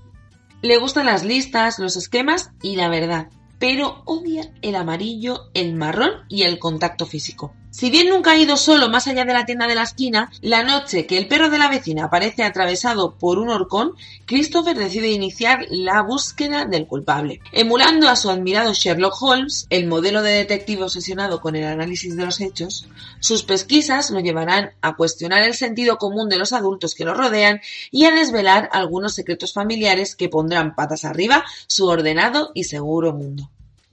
Le 0.62 0.78
gustan 0.78 1.06
las 1.06 1.24
listas, 1.24 1.80
los 1.80 1.96
esquemas 1.96 2.52
y 2.62 2.76
la 2.76 2.90
verdad 2.90 3.30
pero 3.60 4.02
odia 4.06 4.52
el 4.62 4.76
amarillo, 4.76 5.50
el 5.54 5.74
marrón 5.74 6.12
y 6.30 6.44
el 6.44 6.60
contacto 6.60 7.06
físico. 7.06 7.54
Si 7.78 7.92
bien 7.92 8.10
nunca 8.10 8.32
ha 8.32 8.38
ido 8.40 8.58
solo 8.58 8.90
más 8.90 9.08
allá 9.08 9.24
de 9.24 9.34
la 9.34 9.46
tienda 9.46 9.68
de 9.68 9.76
la 9.76 9.84
esquina, 9.84 10.32
la 10.42 10.64
noche 10.64 11.06
que 11.06 11.16
el 11.18 11.28
perro 11.28 11.52
de 11.52 11.60
la 11.60 11.70
vecina 11.70 12.06
aparece 12.06 12.44
atravesado 12.44 13.20
por 13.20 13.38
un 13.38 13.50
horcón, 13.50 13.92
Christopher 14.26 14.76
decide 14.76 15.12
iniciar 15.12 15.68
la 15.70 16.02
búsqueda 16.02 16.66
del 16.66 16.88
culpable. 16.88 17.40
Emulando 17.52 18.10
a 18.10 18.16
su 18.16 18.32
admirado 18.32 18.74
Sherlock 18.74 19.22
Holmes, 19.22 19.68
el 19.70 19.86
modelo 19.86 20.24
de 20.24 20.32
detective 20.32 20.86
obsesionado 20.86 21.40
con 21.40 21.56
el 21.56 21.66
análisis 21.66 22.16
de 22.16 22.26
los 22.26 22.42
hechos, 22.42 22.88
sus 23.20 23.44
pesquisas 23.44 24.10
lo 24.10 24.22
llevarán 24.22 24.72
a 24.82 24.96
cuestionar 24.96 25.44
el 25.44 25.54
sentido 25.54 26.00
común 26.00 26.30
de 26.30 26.38
los 26.38 26.54
adultos 26.54 26.96
que 26.96 27.06
lo 27.06 27.14
rodean 27.14 27.62
y 27.92 28.06
a 28.06 28.12
desvelar 28.12 28.70
algunos 28.72 29.14
secretos 29.14 29.54
familiares 29.54 30.16
que 30.16 30.30
pondrán 30.30 30.74
patas 30.74 31.06
arriba 31.06 31.44
su 31.68 31.86
ordenado 31.86 32.50
y 32.56 32.64
seguro 32.64 33.14
mundo. 33.14 33.47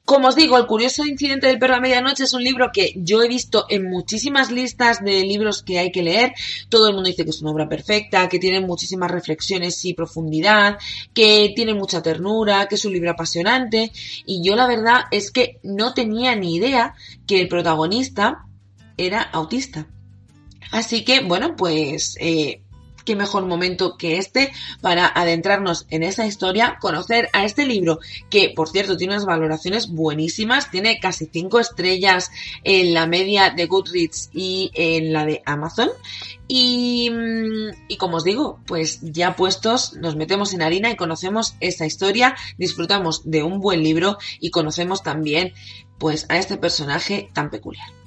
Como 0.05 0.29
os 0.29 0.37
digo, 0.37 0.59
El 0.59 0.67
curioso 0.67 1.07
incidente 1.07 1.47
del 1.47 1.59
perro 1.59 1.77
a 1.77 1.81
medianoche 1.81 2.25
es 2.25 2.35
un 2.35 2.45
libro 2.45 2.71
que 2.75 2.93
yo 2.97 3.23
he 3.23 3.29
visto 3.29 3.65
en 3.71 3.89
muchísimas 3.89 4.51
listas 4.51 5.03
de 5.03 5.23
libros 5.23 5.63
que 5.63 5.79
hay 5.79 5.91
que 5.91 6.03
leer. 6.03 6.35
Todo 6.69 6.89
el 6.89 6.95
mundo 6.95 7.09
dice 7.09 7.25
que 7.25 7.31
es 7.31 7.41
una 7.41 7.53
obra 7.53 7.71
perfecta, 7.71 8.29
que 8.29 8.39
tiene 8.39 8.61
muchísimas 8.61 9.11
reflexiones 9.11 9.83
y 9.87 9.95
profundidad, 9.95 10.77
que 11.15 11.55
tiene 11.57 11.73
mucha 11.73 12.03
ternura, 12.03 12.67
que 12.67 12.75
es 12.75 12.85
un 12.85 12.93
libro 12.93 13.13
apasionante. 13.13 13.93
Y 14.27 14.43
yo 14.47 14.57
la 14.57 14.67
verdad 14.67 15.05
es 15.11 15.31
que 15.31 15.59
no 15.63 15.95
tenía 15.95 16.37
ni 16.37 16.57
idea 16.57 16.95
que 17.27 17.41
el 17.41 17.49
protagonista 17.49 18.45
era 18.99 19.23
autista. 19.23 19.87
Así 20.71 21.05
que, 21.05 21.21
bueno, 21.21 21.57
pues 21.57 22.17
eh, 22.21 22.61
qué 23.05 23.17
mejor 23.17 23.47
momento 23.47 23.97
que 23.97 24.19
este 24.19 24.53
para 24.81 25.07
adentrarnos 25.07 25.87
en 25.91 26.03
esa 26.03 26.27
historia, 26.27 26.79
conocer 26.81 27.29
a 27.33 27.45
este 27.45 27.67
libro 27.67 28.01
que, 28.31 28.53
por 28.55 28.69
cierto, 28.69 28.97
tiene 28.97 29.15
unas 29.15 29.27
valoraciones 29.27 29.89
buenísimas, 29.89 30.71
tiene 30.71 30.99
casi 31.01 31.29
cinco 31.33 31.61
estrellas 31.61 32.31
en 32.63 32.95
la 32.95 33.07
media 33.07 33.51
de 33.51 33.67
Goodreads 33.67 34.31
y 34.33 34.71
en 34.75 35.13
la 35.13 35.25
de 35.25 35.43
Amazon. 35.45 35.91
Y, 36.47 37.11
mm, 37.11 37.87
y, 37.89 37.97
como 37.97 38.19
os 38.19 38.25
digo, 38.25 38.61
pues 38.67 39.01
ya 39.03 39.35
puestos, 39.37 39.95
nos 39.95 40.17
metemos 40.17 40.53
en 40.53 40.63
harina 40.63 40.91
y 40.91 40.97
conocemos 40.97 41.55
esta 41.61 41.87
historia, 41.87 42.37
disfrutamos 42.59 43.23
de 43.25 43.43
un 43.43 43.61
buen 43.61 43.83
libro 43.83 44.19
y 44.41 44.51
conocemos 44.51 45.03
también 45.03 45.55
pues 45.99 46.27
a 46.29 46.39
este 46.39 46.57
personaje 46.57 47.31
tan 47.33 47.51
peculiar. 47.51 48.04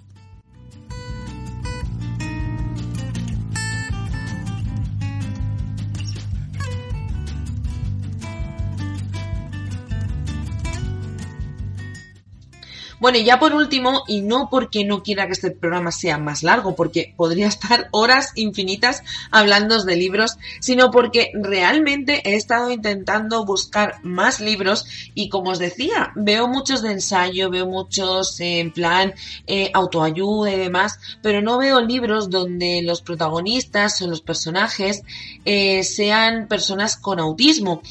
Bueno, 12.99 13.19
y 13.19 13.23
ya 13.23 13.39
por 13.39 13.53
último, 13.53 14.03
y 14.07 14.21
no 14.21 14.49
porque 14.49 14.83
no 14.83 15.03
quiera 15.03 15.27
que 15.27 15.33
este 15.33 15.51
programa 15.51 15.91
sea 15.91 16.17
más 16.17 16.43
largo, 16.43 16.75
porque 16.75 17.13
podría 17.15 17.47
estar 17.57 17.89
horas 17.91 18.31
infinitas 18.35 19.03
hablando 19.31 19.83
de 19.83 19.95
libros, 19.95 20.37
sino 20.59 20.91
porque 20.91 21.31
realmente 21.33 22.21
he 22.25 22.35
estado 22.35 22.71
intentando 22.71 23.45
buscar 23.45 24.03
más 24.03 24.39
libros 24.39 24.85
y 25.13 25.29
como 25.29 25.51
os 25.51 25.59
decía, 25.59 26.11
veo 26.15 26.47
muchos 26.47 26.81
de 26.81 26.91
ensayo, 26.91 27.49
veo 27.49 27.67
muchos 27.67 28.39
en 28.39 28.71
plan 28.71 29.13
eh, 29.45 29.69
autoayuda 29.73 30.53
y 30.53 30.57
demás, 30.57 30.99
pero 31.21 31.41
no 31.41 31.57
veo 31.57 31.81
libros 31.81 32.29
donde 32.29 32.81
los 32.81 33.01
protagonistas 33.01 34.01
o 34.01 34.07
los 34.07 34.21
personajes 34.21 35.03
eh, 35.45 35.83
sean 35.83 36.47
personas 36.47 36.97
con 36.97 37.19
autismo. 37.19 37.81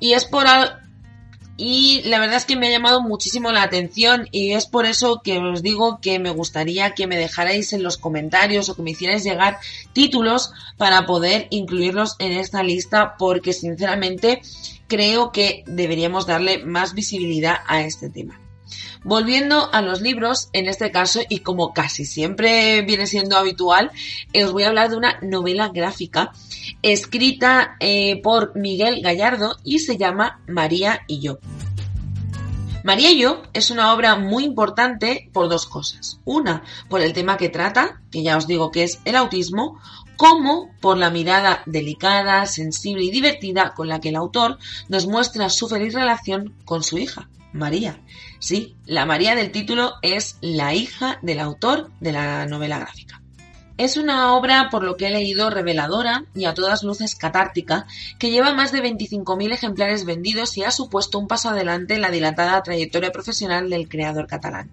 Y 0.00 0.12
es 0.12 0.24
por, 0.24 0.46
y 1.56 2.02
la 2.04 2.18
verdad 2.18 2.36
es 2.36 2.44
que 2.44 2.56
me 2.56 2.68
ha 2.68 2.70
llamado 2.70 3.00
muchísimo 3.00 3.50
la 3.50 3.62
atención 3.62 4.28
y 4.30 4.52
es 4.52 4.66
por 4.66 4.84
eso 4.84 5.22
que 5.22 5.38
os 5.38 5.62
digo 5.62 6.00
que 6.00 6.18
me 6.18 6.30
gustaría 6.30 6.92
que 6.92 7.06
me 7.06 7.16
dejarais 7.16 7.72
en 7.72 7.82
los 7.82 7.96
comentarios 7.96 8.68
o 8.68 8.76
que 8.76 8.82
me 8.82 8.90
hicierais 8.90 9.24
llegar 9.24 9.58
títulos 9.92 10.52
para 10.76 11.06
poder 11.06 11.46
incluirlos 11.50 12.16
en 12.18 12.32
esta 12.32 12.62
lista 12.62 13.16
porque 13.18 13.52
sinceramente 13.52 14.42
creo 14.86 15.32
que 15.32 15.64
deberíamos 15.66 16.26
darle 16.26 16.64
más 16.64 16.94
visibilidad 16.94 17.56
a 17.66 17.82
este 17.82 18.10
tema. 18.10 18.38
Volviendo 19.06 19.72
a 19.72 19.82
los 19.82 20.00
libros, 20.00 20.48
en 20.52 20.66
este 20.66 20.90
caso, 20.90 21.20
y 21.28 21.38
como 21.38 21.72
casi 21.72 22.04
siempre 22.04 22.82
viene 22.82 23.06
siendo 23.06 23.36
habitual, 23.36 23.92
os 24.34 24.50
voy 24.50 24.64
a 24.64 24.66
hablar 24.66 24.90
de 24.90 24.96
una 24.96 25.20
novela 25.22 25.68
gráfica 25.68 26.32
escrita 26.82 27.76
eh, 27.78 28.20
por 28.20 28.56
Miguel 28.56 29.02
Gallardo 29.02 29.58
y 29.62 29.78
se 29.78 29.96
llama 29.96 30.40
María 30.48 31.02
y 31.06 31.20
yo. 31.20 31.38
María 32.82 33.12
y 33.12 33.20
yo 33.20 33.42
es 33.52 33.70
una 33.70 33.94
obra 33.94 34.16
muy 34.16 34.42
importante 34.42 35.30
por 35.32 35.48
dos 35.48 35.66
cosas. 35.66 36.18
Una, 36.24 36.64
por 36.88 37.00
el 37.00 37.12
tema 37.12 37.36
que 37.36 37.48
trata, 37.48 38.02
que 38.10 38.24
ya 38.24 38.36
os 38.36 38.48
digo 38.48 38.72
que 38.72 38.82
es 38.82 38.98
el 39.04 39.14
autismo, 39.14 39.78
como 40.16 40.74
por 40.80 40.98
la 40.98 41.10
mirada 41.10 41.62
delicada, 41.66 42.44
sensible 42.46 43.04
y 43.04 43.12
divertida 43.12 43.72
con 43.72 43.86
la 43.86 44.00
que 44.00 44.08
el 44.08 44.16
autor 44.16 44.58
nos 44.88 45.06
muestra 45.06 45.48
su 45.48 45.68
feliz 45.68 45.94
relación 45.94 46.56
con 46.64 46.82
su 46.82 46.98
hija. 46.98 47.28
María. 47.52 48.00
Sí, 48.38 48.76
la 48.84 49.06
María 49.06 49.34
del 49.34 49.50
título 49.50 49.94
es 50.02 50.38
la 50.40 50.74
hija 50.74 51.18
del 51.22 51.40
autor 51.40 51.90
de 52.00 52.12
la 52.12 52.46
novela 52.46 52.78
gráfica. 52.78 53.22
Es 53.78 53.98
una 53.98 54.34
obra, 54.34 54.68
por 54.70 54.82
lo 54.82 54.96
que 54.96 55.08
he 55.08 55.10
leído, 55.10 55.50
reveladora 55.50 56.24
y 56.34 56.46
a 56.46 56.54
todas 56.54 56.82
luces 56.82 57.14
catártica, 57.14 57.86
que 58.18 58.30
lleva 58.30 58.54
más 58.54 58.72
de 58.72 58.82
25.000 58.82 59.52
ejemplares 59.52 60.06
vendidos 60.06 60.56
y 60.56 60.64
ha 60.64 60.70
supuesto 60.70 61.18
un 61.18 61.28
paso 61.28 61.50
adelante 61.50 61.94
en 61.94 62.00
la 62.00 62.10
dilatada 62.10 62.62
trayectoria 62.62 63.12
profesional 63.12 63.68
del 63.68 63.88
creador 63.88 64.26
catalán. 64.26 64.70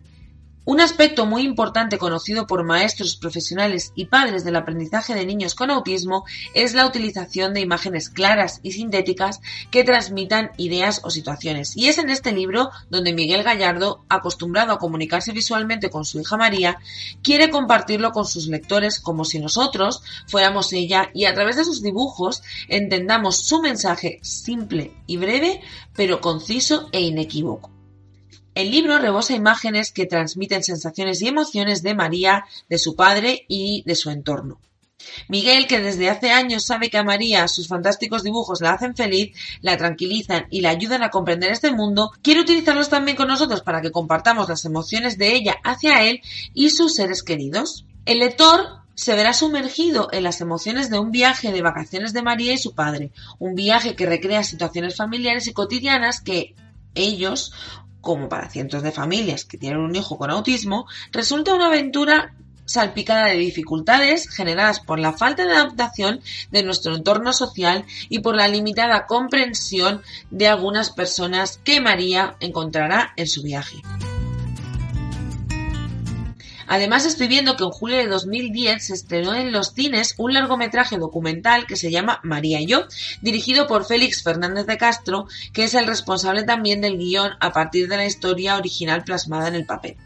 Un 0.65 0.79
aspecto 0.79 1.25
muy 1.25 1.41
importante 1.41 1.97
conocido 1.97 2.47
por 2.47 2.63
maestros 2.63 3.17
profesionales 3.17 3.91
y 3.95 4.05
padres 4.05 4.45
del 4.45 4.55
aprendizaje 4.55 5.13
de 5.13 5.25
niños 5.25 5.55
con 5.55 5.69
autismo 5.69 6.23
es 6.53 6.73
la 6.73 6.85
utilización 6.85 7.53
de 7.53 7.59
imágenes 7.59 8.09
claras 8.09 8.61
y 8.63 8.71
sintéticas 8.71 9.41
que 9.71 9.83
transmitan 9.83 10.51
ideas 10.55 11.01
o 11.03 11.09
situaciones. 11.09 11.75
Y 11.75 11.89
es 11.89 11.97
en 11.97 12.09
este 12.09 12.31
libro 12.31 12.69
donde 12.89 13.11
Miguel 13.11 13.43
Gallardo, 13.43 14.05
acostumbrado 14.07 14.71
a 14.71 14.79
comunicarse 14.79 15.33
visualmente 15.33 15.89
con 15.89 16.05
su 16.05 16.21
hija 16.21 16.37
María, 16.37 16.79
quiere 17.21 17.49
compartirlo 17.49 18.13
con 18.13 18.25
sus 18.25 18.47
lectores 18.47 19.01
como 19.01 19.25
si 19.25 19.39
nosotros 19.39 20.01
fuéramos 20.27 20.71
ella 20.71 21.09
y 21.13 21.25
a 21.25 21.33
través 21.33 21.57
de 21.57 21.65
sus 21.65 21.83
dibujos 21.83 22.41
entendamos 22.69 23.35
su 23.35 23.61
mensaje 23.61 24.19
simple 24.21 24.93
y 25.07 25.17
breve, 25.17 25.59
pero 25.93 26.21
conciso 26.21 26.87
e 26.93 27.01
inequívoco. 27.01 27.72
El 28.55 28.71
libro 28.71 28.99
rebosa 28.99 29.33
imágenes 29.33 29.91
que 29.91 30.05
transmiten 30.05 30.63
sensaciones 30.63 31.21
y 31.21 31.27
emociones 31.27 31.81
de 31.81 31.95
María, 31.95 32.45
de 32.69 32.77
su 32.77 32.95
padre 32.95 33.45
y 33.47 33.83
de 33.85 33.95
su 33.95 34.09
entorno. 34.09 34.59
Miguel, 35.27 35.67
que 35.67 35.79
desde 35.79 36.09
hace 36.09 36.31
años 36.31 36.65
sabe 36.65 36.89
que 36.89 36.97
a 36.97 37.03
María 37.03 37.47
sus 37.47 37.67
fantásticos 37.67 38.23
dibujos 38.23 38.61
la 38.61 38.73
hacen 38.73 38.95
feliz, 38.95 39.35
la 39.61 39.77
tranquilizan 39.77 40.47
y 40.49 40.61
la 40.61 40.69
ayudan 40.69 41.03
a 41.03 41.09
comprender 41.09 41.51
este 41.51 41.71
mundo, 41.71 42.11
quiere 42.21 42.41
utilizarlos 42.41 42.89
también 42.89 43.17
con 43.17 43.27
nosotros 43.27 43.61
para 43.61 43.81
que 43.81 43.91
compartamos 43.91 44.47
las 44.49 44.65
emociones 44.65 45.17
de 45.17 45.33
ella 45.33 45.57
hacia 45.63 46.03
él 46.03 46.21
y 46.53 46.69
sus 46.69 46.95
seres 46.95 47.23
queridos. 47.23 47.85
El 48.05 48.19
lector 48.19 48.83
se 48.95 49.15
verá 49.15 49.33
sumergido 49.33 50.09
en 50.11 50.23
las 50.23 50.41
emociones 50.41 50.89
de 50.89 50.99
un 50.99 51.11
viaje 51.11 51.51
de 51.51 51.61
vacaciones 51.61 52.13
de 52.13 52.21
María 52.21 52.53
y 52.53 52.57
su 52.57 52.75
padre, 52.75 53.11
un 53.39 53.55
viaje 53.55 53.95
que 53.95 54.05
recrea 54.05 54.43
situaciones 54.43 54.95
familiares 54.95 55.47
y 55.47 55.53
cotidianas 55.53 56.21
que 56.21 56.55
ellos 56.95 57.53
como 58.03 58.27
para 58.27 58.49
cientos 58.49 58.83
de 58.83 58.91
familias 58.91 59.45
que 59.45 59.57
tienen 59.57 59.79
un 59.79 59.95
hijo 59.95 60.17
con 60.17 60.29
autismo, 60.29 60.85
resulta 61.13 61.55
una 61.55 61.67
aventura 61.67 62.33
salpicada 62.65 63.27
de 63.27 63.37
dificultades 63.37 64.29
generadas 64.29 64.81
por 64.81 64.99
la 64.99 65.13
falta 65.13 65.45
de 65.45 65.53
adaptación 65.53 66.21
de 66.51 66.63
nuestro 66.63 66.95
entorno 66.95 67.31
social 67.31 67.85
y 68.09 68.19
por 68.19 68.35
la 68.35 68.49
limitada 68.49 69.07
comprensión 69.07 70.01
de 70.31 70.49
algunas 70.49 70.89
personas 70.91 71.59
que 71.63 71.79
María 71.79 72.35
encontrará 72.41 73.13
en 73.15 73.27
su 73.27 73.41
viaje. 73.41 73.77
Además 76.67 77.05
estoy 77.05 77.27
viendo 77.27 77.55
que 77.55 77.63
en 77.63 77.71
julio 77.71 77.97
de 77.97 78.07
2010 78.07 78.85
se 78.85 78.93
estrenó 78.93 79.33
en 79.35 79.51
los 79.51 79.73
cines 79.73 80.15
un 80.17 80.33
largometraje 80.33 80.97
documental 80.97 81.65
que 81.67 81.75
se 81.75 81.91
llama 81.91 82.19
María 82.23 82.61
y 82.61 82.67
yo, 82.67 82.85
dirigido 83.21 83.67
por 83.67 83.85
Félix 83.85 84.23
Fernández 84.23 84.65
de 84.65 84.77
Castro, 84.77 85.27
que 85.51 85.65
es 85.65 85.73
el 85.73 85.87
responsable 85.87 86.43
también 86.43 86.81
del 86.81 86.97
guion 86.97 87.31
a 87.39 87.51
partir 87.51 87.87
de 87.87 87.97
la 87.97 88.05
historia 88.05 88.57
original 88.57 89.03
plasmada 89.03 89.47
en 89.47 89.55
el 89.55 89.65
papel. 89.65 89.97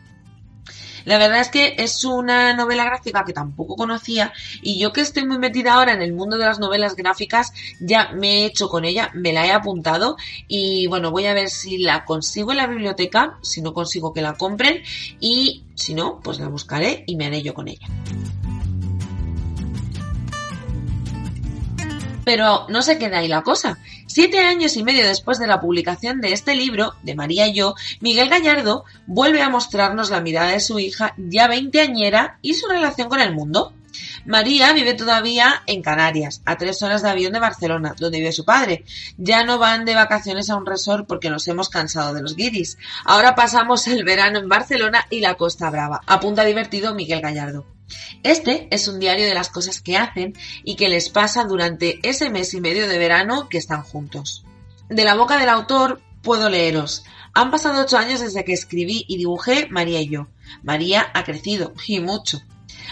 La 1.07 1.17
verdad 1.17 1.39
es 1.39 1.47
que 1.47 1.75
es 1.77 2.03
una 2.03 2.53
novela 2.53 2.83
gráfica 2.83 3.23
que 3.23 3.31
tampoco 3.31 3.77
conocía 3.77 4.33
y 4.61 4.77
yo 4.77 4.91
que 4.91 4.99
estoy 4.99 5.25
muy 5.25 5.37
metida 5.37 5.75
ahora 5.75 5.93
en 5.93 6.01
el 6.01 6.11
mundo 6.11 6.37
de 6.37 6.43
las 6.43 6.59
novelas 6.59 6.97
gráficas 6.97 7.53
ya 7.79 8.09
me 8.11 8.41
he 8.41 8.45
hecho 8.45 8.67
con 8.67 8.83
ella, 8.83 9.09
me 9.13 9.31
la 9.31 9.47
he 9.47 9.53
apuntado 9.53 10.17
y 10.49 10.85
bueno, 10.87 11.09
voy 11.11 11.25
a 11.25 11.33
ver 11.33 11.49
si 11.49 11.77
la 11.77 12.03
consigo 12.03 12.51
en 12.51 12.57
la 12.57 12.67
biblioteca, 12.67 13.39
si 13.41 13.61
no 13.61 13.73
consigo 13.73 14.11
que 14.11 14.21
la 14.21 14.33
compren 14.33 14.83
y 15.21 15.63
si 15.75 15.93
no, 15.93 16.19
pues 16.21 16.39
la 16.39 16.49
buscaré 16.49 17.05
y 17.07 17.15
me 17.15 17.27
haré 17.27 17.41
yo 17.41 17.53
con 17.53 17.69
ella. 17.69 17.87
Pero 22.27 22.65
no 22.67 22.81
se 22.81 22.97
queda 22.97 23.19
ahí 23.19 23.29
la 23.29 23.41
cosa. 23.41 23.77
Siete 24.05 24.39
años 24.39 24.75
y 24.75 24.83
medio 24.83 25.07
después 25.07 25.39
de 25.39 25.47
la 25.47 25.61
publicación 25.61 26.19
de 26.19 26.33
este 26.33 26.57
libro, 26.57 26.93
de 27.01 27.15
María 27.15 27.47
y 27.47 27.53
yo, 27.53 27.73
Miguel 28.01 28.27
Gallardo 28.27 28.83
vuelve 29.05 29.41
a 29.41 29.47
mostrarnos 29.47 30.09
la 30.09 30.19
mirada 30.19 30.51
de 30.51 30.59
su 30.59 30.77
hija 30.77 31.13
ya 31.15 31.47
veinteañera 31.47 32.37
y 32.41 32.55
su 32.55 32.67
relación 32.67 33.07
con 33.07 33.21
el 33.21 33.33
mundo. 33.33 33.71
María 34.25 34.73
vive 34.73 34.93
todavía 34.93 35.63
en 35.67 35.81
Canarias, 35.81 36.41
a 36.43 36.57
tres 36.57 36.83
horas 36.83 37.01
de 37.01 37.11
avión 37.11 37.31
de 37.31 37.39
Barcelona, 37.39 37.95
donde 37.97 38.17
vive 38.17 38.33
su 38.33 38.43
padre. 38.43 38.83
Ya 39.17 39.45
no 39.45 39.57
van 39.57 39.85
de 39.85 39.95
vacaciones 39.95 40.49
a 40.49 40.57
un 40.57 40.65
resort 40.65 41.07
porque 41.07 41.29
nos 41.29 41.47
hemos 41.47 41.69
cansado 41.69 42.13
de 42.13 42.23
los 42.23 42.35
guiris. 42.35 42.77
Ahora 43.05 43.35
pasamos 43.35 43.87
el 43.87 44.03
verano 44.03 44.39
en 44.39 44.49
Barcelona 44.49 45.07
y 45.09 45.21
la 45.21 45.35
Costa 45.35 45.69
Brava. 45.69 46.01
Apunta 46.05 46.43
divertido 46.43 46.93
Miguel 46.93 47.21
Gallardo. 47.21 47.76
Este 48.23 48.67
es 48.71 48.87
un 48.87 48.99
diario 48.99 49.25
de 49.25 49.33
las 49.33 49.49
cosas 49.49 49.81
que 49.81 49.97
hacen 49.97 50.33
y 50.63 50.75
que 50.75 50.89
les 50.89 51.09
pasa 51.09 51.43
durante 51.43 51.99
ese 52.07 52.29
mes 52.29 52.53
y 52.53 52.61
medio 52.61 52.87
de 52.87 52.97
verano 52.97 53.49
que 53.49 53.57
están 53.57 53.83
juntos. 53.83 54.43
De 54.89 55.03
la 55.03 55.15
boca 55.15 55.37
del 55.37 55.49
autor 55.49 56.01
puedo 56.21 56.49
leeros. 56.49 57.05
Han 57.33 57.51
pasado 57.51 57.81
ocho 57.81 57.97
años 57.97 58.19
desde 58.19 58.43
que 58.43 58.53
escribí 58.53 59.05
y 59.07 59.17
dibujé 59.17 59.67
María 59.69 60.01
y 60.01 60.09
yo. 60.09 60.27
María 60.63 61.11
ha 61.13 61.23
crecido, 61.23 61.73
y 61.85 61.99
mucho. 61.99 62.41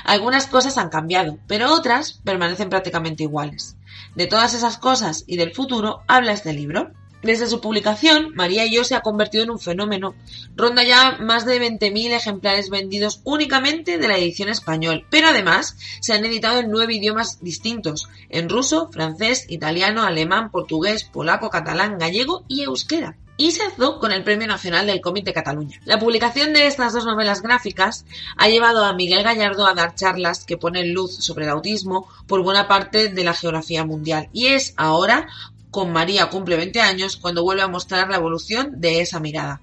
Algunas 0.04 0.48
cosas 0.48 0.78
han 0.78 0.90
cambiado, 0.90 1.40
pero 1.48 1.74
otras 1.74 2.20
permanecen 2.24 2.70
prácticamente 2.70 3.24
iguales. 3.24 3.76
De 4.16 4.28
todas 4.28 4.54
esas 4.54 4.78
cosas 4.78 5.24
y 5.28 5.38
del 5.38 5.54
futuro 5.54 6.04
habla 6.08 6.34
este 6.34 6.54
libro. 6.54 6.92
Desde 7.26 7.48
su 7.48 7.60
publicación, 7.60 8.36
María 8.36 8.68
y 8.68 8.76
yo 8.76 8.84
se 8.84 8.94
ha 8.94 9.02
convertido 9.02 9.44
en 9.44 9.50
un 9.50 9.58
fenómeno. 9.58 10.14
Ronda 10.56 10.84
ya 10.84 11.18
más 11.20 11.44
de 11.44 11.60
20.000 11.60 12.12
ejemplares 12.12 12.70
vendidos 12.70 13.22
únicamente 13.24 13.98
de 13.98 14.08
la 14.08 14.16
edición 14.16 14.48
español, 14.48 15.08
pero 15.10 15.30
además 15.30 15.76
se 16.02 16.14
han 16.14 16.24
editado 16.24 16.60
en 16.60 16.70
nueve 16.70 16.94
idiomas 16.94 17.42
distintos, 17.42 18.10
en 18.30 18.48
ruso, 18.48 18.92
francés, 18.92 19.48
italiano, 19.50 20.04
alemán, 20.04 20.52
portugués, 20.52 21.04
polaco, 21.04 21.50
catalán, 21.50 21.98
gallego 21.98 22.46
y 22.48 22.62
euskera 22.62 23.18
y 23.38 23.52
se 23.52 23.64
hizo 23.68 24.00
con 24.00 24.12
el 24.12 24.24
Premio 24.24 24.48
Nacional 24.48 24.88
del 24.88 25.02
Cómic 25.02 25.26
de 25.26 25.34
Cataluña. 25.34 25.82
La 25.84 26.00
publicación 26.00 26.54
de 26.54 26.68
estas 26.68 26.94
dos 26.94 27.06
novelas 27.06 27.42
gráficas 27.42 28.06
ha 28.38 28.48
llevado 28.48 28.86
a 28.86 28.94
Miguel 28.94 29.24
Gallardo 29.24 29.68
a 29.68 29.74
dar 29.74 29.96
charlas 29.96 30.46
que 30.46 30.58
ponen 30.58 30.94
luz 30.94 31.18
sobre 31.18 31.46
el 31.46 31.52
autismo 31.52 32.08
por 32.28 32.44
buena 32.44 32.68
parte 32.68 33.10
de 33.10 33.24
la 33.24 33.34
geografía 33.34 33.84
mundial 33.84 34.30
y 34.32 34.48
es 34.48 34.74
ahora 34.78 35.28
con 35.76 35.92
María 35.92 36.30
cumple 36.30 36.56
20 36.56 36.80
años 36.80 37.18
cuando 37.18 37.44
vuelve 37.44 37.62
a 37.62 37.68
mostrar 37.68 38.10
la 38.10 38.16
evolución 38.16 38.80
de 38.80 39.02
esa 39.02 39.20
mirada. 39.20 39.60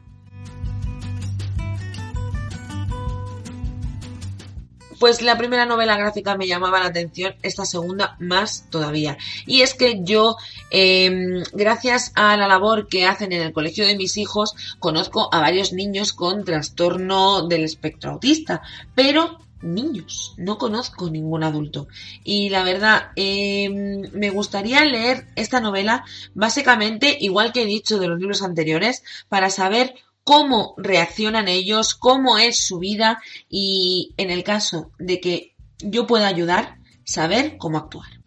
Pues 5.01 5.23
la 5.23 5.39
primera 5.39 5.65
novela 5.65 5.97
gráfica 5.97 6.37
me 6.37 6.47
llamaba 6.47 6.81
la 6.81 6.89
atención, 6.89 7.35
esta 7.41 7.65
segunda 7.65 8.19
más 8.21 8.67
todavía. 8.69 9.17
Y 9.47 9.63
es 9.63 9.73
que 9.73 10.01
yo, 10.03 10.37
em, 10.71 11.45
gracias 11.55 12.13
a 12.15 12.37
la 12.37 12.47
labor 12.47 12.89
que 12.89 13.07
hacen 13.07 13.33
en 13.33 13.41
el 13.41 13.55
colegio 13.55 13.87
de 13.87 13.97
mis 13.97 14.19
hijos, 14.19 14.55
conozco 14.81 15.31
a 15.33 15.41
varios 15.41 15.73
niños 15.73 16.13
con 16.13 16.45
trastorno 16.45 17.49
del 17.49 17.65
espectro 17.65 18.11
autista, 18.11 18.61
pero 18.95 19.39
niños, 19.63 20.35
no 20.37 20.59
conozco 20.59 21.11
ningún 21.11 21.45
adulto. 21.45 21.89
Y 22.25 22.49
la 22.49 22.65
verdad, 22.65 23.13
em, 23.17 24.03
me 24.13 24.31
gustaría 24.31 24.85
leer 24.85 25.29
esta 25.37 25.61
novela 25.61 26.05
básicamente, 26.35 27.17
igual 27.21 27.53
que 27.53 27.63
he 27.63 27.67
dicho 27.67 27.99
de 27.99 28.09
los 28.09 28.19
libros 28.19 28.43
anteriores, 28.43 29.03
para 29.29 29.51
saber 29.51 29.95
cómo 30.25 30.75
reaccionan 30.77 31.49
ellos, 31.49 31.95
cómo 31.95 32.39
es 32.39 32.59
su 32.59 32.79
vida 32.79 33.21
y 33.49 34.15
en 34.17 34.31
el 34.31 34.45
caso 34.45 34.93
de 34.99 35.21
que 35.21 35.55
yo 35.79 36.07
pueda 36.07 36.29
ayudar, 36.29 36.79
saber 37.05 37.57
cómo 37.59 37.79
actuar. 37.79 38.22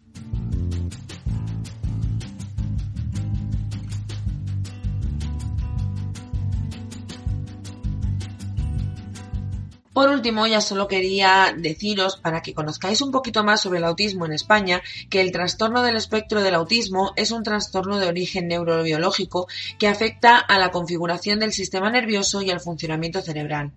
Por 9.96 10.10
último, 10.10 10.46
ya 10.46 10.60
solo 10.60 10.88
quería 10.88 11.54
deciros, 11.56 12.18
para 12.18 12.42
que 12.42 12.52
conozcáis 12.52 13.00
un 13.00 13.10
poquito 13.10 13.42
más 13.44 13.62
sobre 13.62 13.78
el 13.78 13.84
autismo 13.86 14.26
en 14.26 14.32
España, 14.32 14.82
que 15.08 15.22
el 15.22 15.32
trastorno 15.32 15.82
del 15.82 15.96
espectro 15.96 16.42
del 16.42 16.54
autismo 16.54 17.14
es 17.16 17.30
un 17.30 17.42
trastorno 17.42 17.96
de 17.96 18.06
origen 18.06 18.46
neurobiológico 18.46 19.48
que 19.78 19.88
afecta 19.88 20.36
a 20.36 20.58
la 20.58 20.70
configuración 20.70 21.40
del 21.40 21.54
sistema 21.54 21.88
nervioso 21.88 22.42
y 22.42 22.50
al 22.50 22.60
funcionamiento 22.60 23.22
cerebral. 23.22 23.72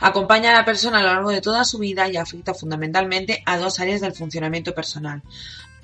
Acompaña 0.00 0.50
a 0.50 0.54
la 0.54 0.64
persona 0.64 0.98
a 0.98 1.02
lo 1.02 1.14
largo 1.14 1.30
de 1.30 1.40
toda 1.40 1.64
su 1.64 1.78
vida 1.78 2.08
y 2.08 2.16
afecta 2.16 2.54
fundamentalmente 2.54 3.44
a 3.46 3.56
dos 3.56 3.78
áreas 3.78 4.00
del 4.00 4.14
funcionamiento 4.14 4.74
personal. 4.74 5.22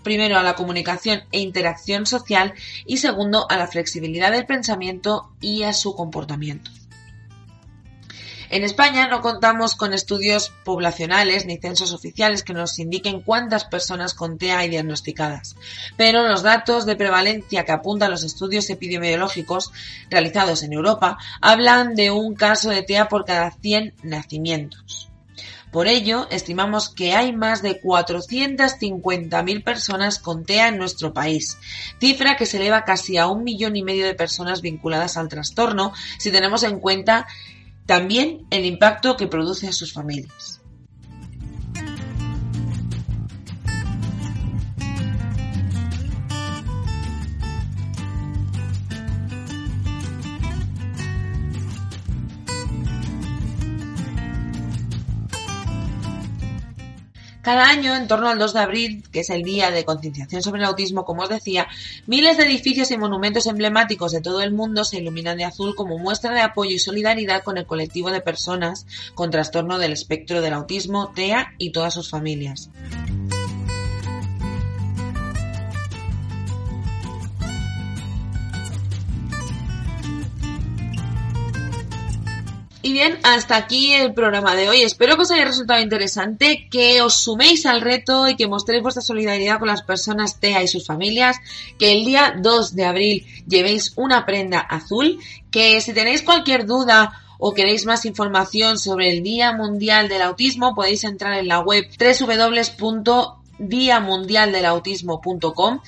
Primero, 0.02 0.38
a 0.38 0.42
la 0.42 0.56
comunicación 0.56 1.22
e 1.30 1.38
interacción 1.38 2.04
social 2.04 2.52
y 2.84 2.96
segundo, 2.96 3.46
a 3.48 3.56
la 3.56 3.68
flexibilidad 3.68 4.32
del 4.32 4.44
pensamiento 4.44 5.30
y 5.40 5.62
a 5.62 5.72
su 5.72 5.94
comportamiento. 5.94 6.68
En 8.50 8.64
España 8.64 9.08
no 9.08 9.20
contamos 9.20 9.74
con 9.74 9.92
estudios 9.92 10.52
poblacionales 10.64 11.44
ni 11.44 11.58
censos 11.58 11.92
oficiales 11.92 12.42
que 12.42 12.54
nos 12.54 12.78
indiquen 12.78 13.20
cuántas 13.20 13.66
personas 13.66 14.14
con 14.14 14.38
TEA 14.38 14.60
hay 14.60 14.70
diagnosticadas, 14.70 15.56
pero 15.98 16.26
los 16.26 16.42
datos 16.42 16.86
de 16.86 16.96
prevalencia 16.96 17.66
que 17.66 17.72
apuntan 17.72 18.10
los 18.10 18.24
estudios 18.24 18.70
epidemiológicos 18.70 19.70
realizados 20.08 20.62
en 20.62 20.72
Europa 20.72 21.18
hablan 21.42 21.94
de 21.94 22.10
un 22.10 22.34
caso 22.34 22.70
de 22.70 22.82
TEA 22.82 23.08
por 23.08 23.26
cada 23.26 23.50
100 23.50 23.94
nacimientos. 24.02 25.10
Por 25.70 25.86
ello, 25.86 26.26
estimamos 26.30 26.88
que 26.88 27.12
hay 27.12 27.34
más 27.34 27.60
de 27.60 27.82
450.000 27.82 29.62
personas 29.62 30.18
con 30.18 30.46
TEA 30.46 30.68
en 30.68 30.78
nuestro 30.78 31.12
país, 31.12 31.58
cifra 32.00 32.38
que 32.38 32.46
se 32.46 32.56
eleva 32.56 32.84
casi 32.84 33.18
a 33.18 33.26
un 33.26 33.44
millón 33.44 33.76
y 33.76 33.82
medio 33.82 34.06
de 34.06 34.14
personas 34.14 34.62
vinculadas 34.62 35.18
al 35.18 35.28
trastorno 35.28 35.92
si 36.18 36.30
tenemos 36.30 36.62
en 36.62 36.80
cuenta 36.80 37.26
también 37.88 38.46
el 38.50 38.66
impacto 38.66 39.16
que 39.16 39.28
produce 39.28 39.66
a 39.66 39.72
sus 39.72 39.94
familias. 39.94 40.57
Cada 57.48 57.70
año, 57.70 57.96
en 57.96 58.08
torno 58.08 58.28
al 58.28 58.38
2 58.38 58.52
de 58.52 58.60
abril, 58.60 59.04
que 59.10 59.20
es 59.20 59.30
el 59.30 59.42
día 59.42 59.70
de 59.70 59.86
concienciación 59.86 60.42
sobre 60.42 60.60
el 60.60 60.66
autismo, 60.66 61.06
como 61.06 61.22
os 61.22 61.30
decía, 61.30 61.66
miles 62.06 62.36
de 62.36 62.42
edificios 62.42 62.90
y 62.90 62.98
monumentos 62.98 63.46
emblemáticos 63.46 64.12
de 64.12 64.20
todo 64.20 64.42
el 64.42 64.52
mundo 64.52 64.84
se 64.84 64.98
iluminan 64.98 65.38
de 65.38 65.46
azul 65.46 65.74
como 65.74 65.96
muestra 65.96 66.34
de 66.34 66.42
apoyo 66.42 66.72
y 66.72 66.78
solidaridad 66.78 67.42
con 67.42 67.56
el 67.56 67.64
colectivo 67.64 68.10
de 68.10 68.20
personas 68.20 68.86
con 69.14 69.30
trastorno 69.30 69.78
del 69.78 69.94
espectro 69.94 70.42
del 70.42 70.52
autismo, 70.52 71.10
TEA 71.14 71.54
y 71.56 71.70
todas 71.72 71.94
sus 71.94 72.10
familias. 72.10 72.68
Y 82.88 82.94
bien, 82.94 83.18
hasta 83.22 83.58
aquí 83.58 83.92
el 83.92 84.14
programa 84.14 84.54
de 84.54 84.66
hoy. 84.66 84.80
Espero 84.80 85.16
que 85.16 85.24
os 85.24 85.30
haya 85.30 85.44
resultado 85.44 85.78
interesante, 85.78 86.68
que 86.70 87.02
os 87.02 87.16
suméis 87.16 87.66
al 87.66 87.82
reto 87.82 88.26
y 88.30 88.34
que 88.34 88.46
mostréis 88.46 88.82
vuestra 88.82 89.02
solidaridad 89.02 89.58
con 89.58 89.68
las 89.68 89.82
personas 89.82 90.40
TEA 90.40 90.62
y 90.62 90.68
sus 90.68 90.86
familias, 90.86 91.36
que 91.78 91.92
el 91.92 92.06
día 92.06 92.36
2 92.40 92.74
de 92.74 92.86
abril 92.86 93.26
llevéis 93.46 93.92
una 93.96 94.24
prenda 94.24 94.60
azul, 94.60 95.18
que 95.50 95.82
si 95.82 95.92
tenéis 95.92 96.22
cualquier 96.22 96.64
duda 96.64 97.12
o 97.36 97.52
queréis 97.52 97.84
más 97.84 98.06
información 98.06 98.78
sobre 98.78 99.10
el 99.10 99.22
Día 99.22 99.52
Mundial 99.52 100.08
del 100.08 100.22
Autismo, 100.22 100.74
podéis 100.74 101.04
entrar 101.04 101.34
en 101.34 101.48
la 101.48 101.60
web 101.60 101.84
www 102.00 103.37
Día 103.58 104.00
Mundial 104.00 104.52
del 104.52 104.66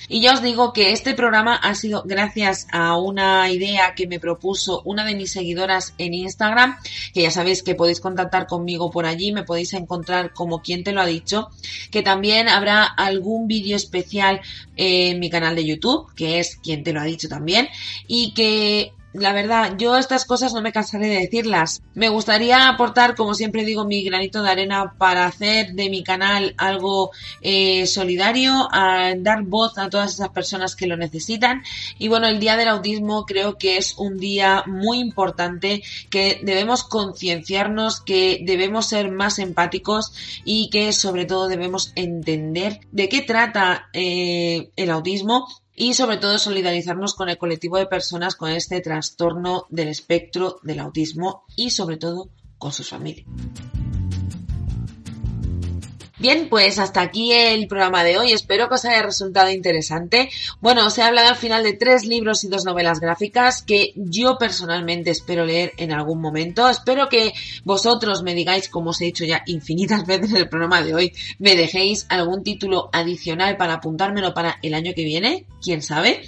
y 0.09 0.21
ya 0.21 0.33
os 0.33 0.41
digo 0.41 0.73
que 0.73 0.91
este 0.91 1.13
programa 1.13 1.55
ha 1.55 1.75
sido 1.75 2.03
gracias 2.05 2.67
a 2.71 2.97
una 2.97 3.49
idea 3.49 3.93
que 3.95 4.07
me 4.07 4.19
propuso 4.19 4.81
una 4.85 5.05
de 5.05 5.15
mis 5.15 5.31
seguidoras 5.31 5.93
en 5.97 6.13
Instagram, 6.13 6.77
que 7.13 7.21
ya 7.21 7.31
sabéis 7.31 7.63
que 7.63 7.75
podéis 7.75 7.99
contactar 7.99 8.47
conmigo 8.47 8.91
por 8.91 9.05
allí, 9.05 9.31
me 9.31 9.43
podéis 9.43 9.73
encontrar 9.73 10.33
como 10.33 10.61
quien 10.61 10.83
te 10.83 10.91
lo 10.91 11.01
ha 11.01 11.05
dicho, 11.05 11.49
que 11.91 12.01
también 12.01 12.49
habrá 12.49 12.83
algún 12.83 13.47
vídeo 13.47 13.75
especial 13.75 14.41
en 14.75 15.19
mi 15.19 15.29
canal 15.29 15.55
de 15.55 15.65
YouTube, 15.65 16.13
que 16.15 16.39
es 16.39 16.57
quien 16.57 16.83
te 16.83 16.93
lo 16.93 17.01
ha 17.01 17.05
dicho 17.05 17.29
también, 17.29 17.69
y 18.07 18.33
que 18.33 18.93
la 19.13 19.33
verdad, 19.33 19.75
yo 19.77 19.97
estas 19.97 20.25
cosas 20.25 20.53
no 20.53 20.61
me 20.61 20.71
cansaré 20.71 21.07
de 21.07 21.19
decirlas. 21.19 21.81
Me 21.93 22.09
gustaría 22.09 22.69
aportar, 22.69 23.15
como 23.15 23.33
siempre 23.33 23.65
digo, 23.65 23.85
mi 23.85 24.03
granito 24.03 24.41
de 24.41 24.49
arena 24.49 24.93
para 24.97 25.25
hacer 25.25 25.73
de 25.73 25.89
mi 25.89 26.03
canal 26.03 26.55
algo 26.57 27.11
eh, 27.41 27.85
solidario, 27.87 28.69
a 28.71 29.13
dar 29.17 29.43
voz 29.43 29.77
a 29.77 29.89
todas 29.89 30.13
esas 30.13 30.29
personas 30.29 30.75
que 30.75 30.87
lo 30.87 30.95
necesitan. 30.95 31.61
Y 31.97 32.07
bueno, 32.07 32.27
el 32.27 32.39
Día 32.39 32.55
del 32.55 32.69
Autismo 32.69 33.25
creo 33.25 33.57
que 33.57 33.77
es 33.77 33.97
un 33.97 34.17
día 34.17 34.63
muy 34.65 34.99
importante, 34.99 35.83
que 36.09 36.39
debemos 36.43 36.83
concienciarnos, 36.83 37.99
que 37.99 38.39
debemos 38.43 38.87
ser 38.87 39.11
más 39.11 39.39
empáticos 39.39 40.13
y 40.45 40.69
que 40.69 40.93
sobre 40.93 41.25
todo 41.25 41.47
debemos 41.47 41.91
entender 41.95 42.79
de 42.91 43.09
qué 43.09 43.21
trata 43.21 43.89
eh, 43.93 44.71
el 44.75 44.89
autismo 44.89 45.47
y 45.75 45.93
sobre 45.93 46.17
todo 46.17 46.37
solidarizarnos 46.37 47.13
con 47.13 47.29
el 47.29 47.37
colectivo 47.37 47.77
de 47.77 47.87
personas 47.87 48.35
con 48.35 48.51
este 48.51 48.81
trastorno 48.81 49.65
del 49.69 49.87
espectro 49.87 50.59
del 50.63 50.79
autismo 50.79 51.45
y 51.55 51.71
sobre 51.71 51.97
todo 51.97 52.29
con 52.57 52.71
sus 52.71 52.89
familias. 52.89 53.25
Bien, 56.21 56.49
pues 56.49 56.77
hasta 56.77 57.01
aquí 57.01 57.33
el 57.33 57.67
programa 57.67 58.03
de 58.03 58.19
hoy. 58.19 58.31
Espero 58.31 58.69
que 58.69 58.75
os 58.75 58.85
haya 58.85 59.01
resultado 59.01 59.49
interesante. 59.49 60.29
Bueno, 60.59 60.85
os 60.85 60.95
he 60.99 61.01
hablado 61.01 61.29
al 61.29 61.35
final 61.35 61.63
de 61.63 61.73
tres 61.73 62.05
libros 62.05 62.43
y 62.43 62.47
dos 62.47 62.63
novelas 62.63 62.99
gráficas 62.99 63.63
que 63.63 63.91
yo 63.95 64.37
personalmente 64.37 65.09
espero 65.09 65.45
leer 65.45 65.73
en 65.77 65.91
algún 65.91 66.21
momento. 66.21 66.69
Espero 66.69 67.09
que 67.09 67.33
vosotros 67.63 68.21
me 68.21 68.35
digáis, 68.35 68.69
como 68.69 68.91
os 68.91 69.01
he 69.01 69.05
dicho 69.05 69.25
ya 69.25 69.41
infinitas 69.47 70.05
veces 70.05 70.29
en 70.29 70.37
el 70.37 70.47
programa 70.47 70.83
de 70.83 70.93
hoy, 70.93 71.11
me 71.39 71.55
dejéis 71.55 72.05
algún 72.07 72.43
título 72.43 72.91
adicional 72.93 73.57
para 73.57 73.73
apuntármelo 73.73 74.35
para 74.35 74.59
el 74.61 74.75
año 74.75 74.93
que 74.95 75.05
viene, 75.05 75.47
quién 75.59 75.81
sabe. 75.81 76.21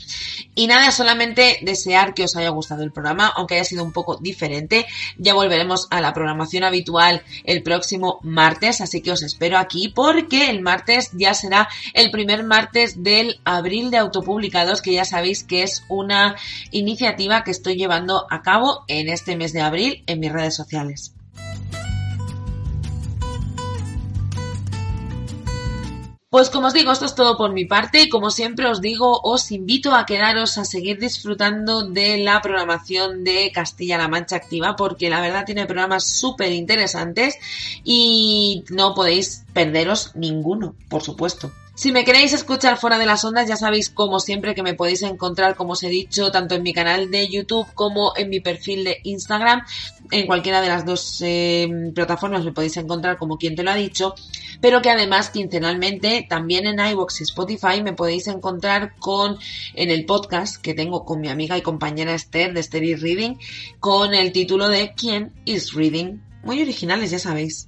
Y 0.55 0.65
nada, 0.65 0.89
solamente 0.89 1.59
desear 1.61 2.15
que 2.15 2.23
os 2.23 2.35
haya 2.35 2.49
gustado 2.49 2.81
el 2.81 2.91
programa, 2.91 3.27
aunque 3.35 3.55
haya 3.55 3.63
sido 3.63 3.83
un 3.83 3.93
poco 3.93 4.17
diferente. 4.17 4.87
Ya 5.19 5.35
volveremos 5.35 5.85
a 5.91 6.01
la 6.01 6.13
programación 6.13 6.63
habitual 6.63 7.21
el 7.43 7.61
próximo 7.61 8.19
martes, 8.23 8.81
así 8.81 9.01
que 9.01 9.11
os 9.11 9.21
espero 9.21 9.59
aquí 9.59 9.82
porque 9.89 10.49
el 10.49 10.61
martes 10.61 11.11
ya 11.13 11.33
será 11.33 11.67
el 11.93 12.11
primer 12.11 12.43
martes 12.43 13.03
del 13.03 13.39
abril 13.43 13.91
de 13.91 13.97
autopublicados, 13.97 14.81
que 14.81 14.93
ya 14.93 15.05
sabéis 15.05 15.43
que 15.43 15.63
es 15.63 15.83
una 15.89 16.35
iniciativa 16.71 17.43
que 17.43 17.51
estoy 17.51 17.75
llevando 17.75 18.25
a 18.29 18.41
cabo 18.41 18.83
en 18.87 19.09
este 19.09 19.35
mes 19.35 19.53
de 19.53 19.61
abril 19.61 20.03
en 20.07 20.19
mis 20.19 20.31
redes 20.31 20.55
sociales. 20.55 21.12
Pues 26.33 26.49
como 26.49 26.65
os 26.65 26.73
digo, 26.73 26.91
esto 26.91 27.05
es 27.05 27.13
todo 27.13 27.37
por 27.37 27.53
mi 27.53 27.65
parte 27.65 28.01
y 28.01 28.09
como 28.09 28.31
siempre 28.31 28.65
os 28.65 28.81
digo, 28.81 29.21
os 29.21 29.51
invito 29.51 29.93
a 29.93 30.07
quedaros 30.07 30.57
a 30.57 30.65
seguir 30.65 30.97
disfrutando 30.97 31.87
de 31.87 32.17
la 32.17 32.41
programación 32.41 33.23
de 33.23 33.51
Castilla-La 33.53 34.07
Mancha 34.07 34.37
Activa 34.37 34.75
porque 34.75 35.11
la 35.11 35.21
verdad 35.21 35.45
tiene 35.45 35.67
programas 35.67 36.05
súper 36.05 36.51
interesantes 36.51 37.35
y 37.83 38.63
no 38.71 38.95
podéis 38.95 39.45
perderos 39.53 40.15
ninguno, 40.15 40.73
por 40.89 41.03
supuesto. 41.03 41.51
Si 41.75 41.91
me 41.91 42.05
queréis 42.05 42.33
escuchar 42.33 42.77
fuera 42.77 42.99
de 42.99 43.07
las 43.07 43.25
ondas, 43.25 43.47
ya 43.47 43.55
sabéis 43.55 43.89
como 43.89 44.19
siempre 44.19 44.53
que 44.53 44.61
me 44.61 44.75
podéis 44.75 45.01
encontrar, 45.01 45.55
como 45.55 45.71
os 45.73 45.81
he 45.81 45.89
dicho, 45.89 46.31
tanto 46.31 46.53
en 46.53 46.61
mi 46.61 46.71
canal 46.71 47.09
de 47.09 47.27
YouTube 47.27 47.65
como 47.73 48.13
en 48.15 48.29
mi 48.29 48.39
perfil 48.39 48.83
de 48.83 48.99
Instagram. 49.03 49.63
En 50.11 50.27
cualquiera 50.27 50.61
de 50.61 50.67
las 50.67 50.85
dos 50.85 51.19
eh, 51.21 51.67
plataformas 51.95 52.45
me 52.45 52.51
podéis 52.51 52.77
encontrar 52.77 53.17
como 53.17 53.39
quien 53.39 53.55
te 53.55 53.63
lo 53.63 53.71
ha 53.71 53.75
dicho. 53.75 54.13
Pero 54.61 54.83
que 54.83 54.91
además 54.91 55.31
quincenalmente 55.31 56.27
también 56.29 56.67
en 56.67 56.79
iVoox 56.79 57.21
y 57.21 57.23
Spotify 57.23 57.81
me 57.83 57.93
podéis 57.93 58.27
encontrar 58.27 58.93
con 58.99 59.39
en 59.73 59.89
el 59.89 60.05
podcast 60.05 60.61
que 60.61 60.75
tengo 60.75 61.05
con 61.05 61.21
mi 61.21 61.29
amiga 61.29 61.57
y 61.57 61.63
compañera 61.63 62.13
Esther 62.13 62.53
de 62.53 62.59
Esther 62.59 62.83
Reading 63.01 63.37
con 63.79 64.13
el 64.13 64.31
título 64.31 64.69
de 64.69 64.93
¿Quién 64.93 65.33
is 65.45 65.73
Reading? 65.73 66.19
Muy 66.43 66.61
originales, 66.61 67.09
ya 67.09 67.19
sabéis. 67.19 67.67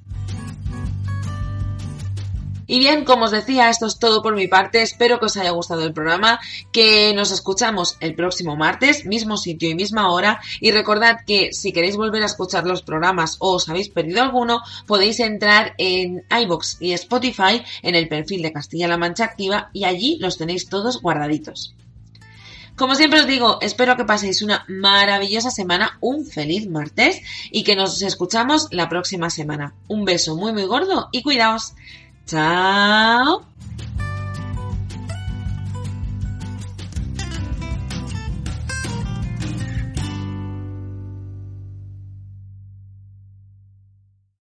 Y 2.68 2.80
bien, 2.80 3.06
como 3.06 3.26
os 3.26 3.32
decía, 3.32 3.70
esto 3.70 3.86
es 3.86 4.00
todo 4.00 4.22
por 4.22 4.36
mi 4.36 4.48
parte. 4.48 4.82
Espero 4.82 5.20
que 5.20 5.26
os 5.26 5.38
haya 5.38 5.52
gustado 5.52 5.84
el 5.84 5.94
programa, 5.94 6.40
que 6.72 7.14
nos 7.14 7.32
escuchamos 7.32 7.98
el 8.00 8.16
próximo 8.16 8.56
martes, 8.56 9.06
mismo 9.06 9.38
sitio 9.38 9.70
y 9.70 9.76
misma 9.76 10.12
hora. 10.12 10.42
Y 10.60 10.72
recordad 10.72 11.20
que 11.26 11.54
si 11.54 11.72
queréis 11.72 11.98
volver 11.98 12.24
a 12.24 12.28
escuchar 12.28 12.66
los 12.66 12.82
programas 12.82 13.38
o 13.40 13.54
os 13.54 13.70
habéis 13.70 13.90
perdido 13.90 14.22
alguno, 14.22 14.62
podéis 14.88 15.20
entrar 15.20 15.74
en 15.78 16.24
iBox 16.30 16.78
y 16.80 16.94
Spotify 16.94 17.64
en 17.82 17.96
el 17.96 18.08
perfil 18.08 18.42
de 18.42 18.54
Castilla-La 18.54 18.98
Mancha 18.98 19.26
Activa 19.26 19.70
y 19.74 19.86
allí 19.86 20.18
los 20.20 20.38
tenéis 20.38 20.70
todos 20.70 21.02
guardaditos. 21.02 21.76
Como 22.76 22.96
siempre 22.96 23.22
os 23.22 23.28
digo, 23.28 23.60
espero 23.62 23.96
que 23.96 24.04
paséis 24.04 24.42
una 24.42 24.66
maravillosa 24.68 25.50
semana, 25.50 25.98
un 26.02 26.26
feliz 26.26 26.68
martes 26.70 27.22
y 27.50 27.64
que 27.64 27.78
nos 27.78 28.02
escuchamos 28.02 28.68
la 28.72 28.90
próxima 28.90 29.30
semana. 29.30 29.74
Un 29.88 30.04
beso 30.04 30.36
muy 30.36 30.52
muy 30.52 30.66
gordo 30.66 31.08
y 31.14 31.22
cuidaos. 31.22 31.74
Chao. 32.26 33.46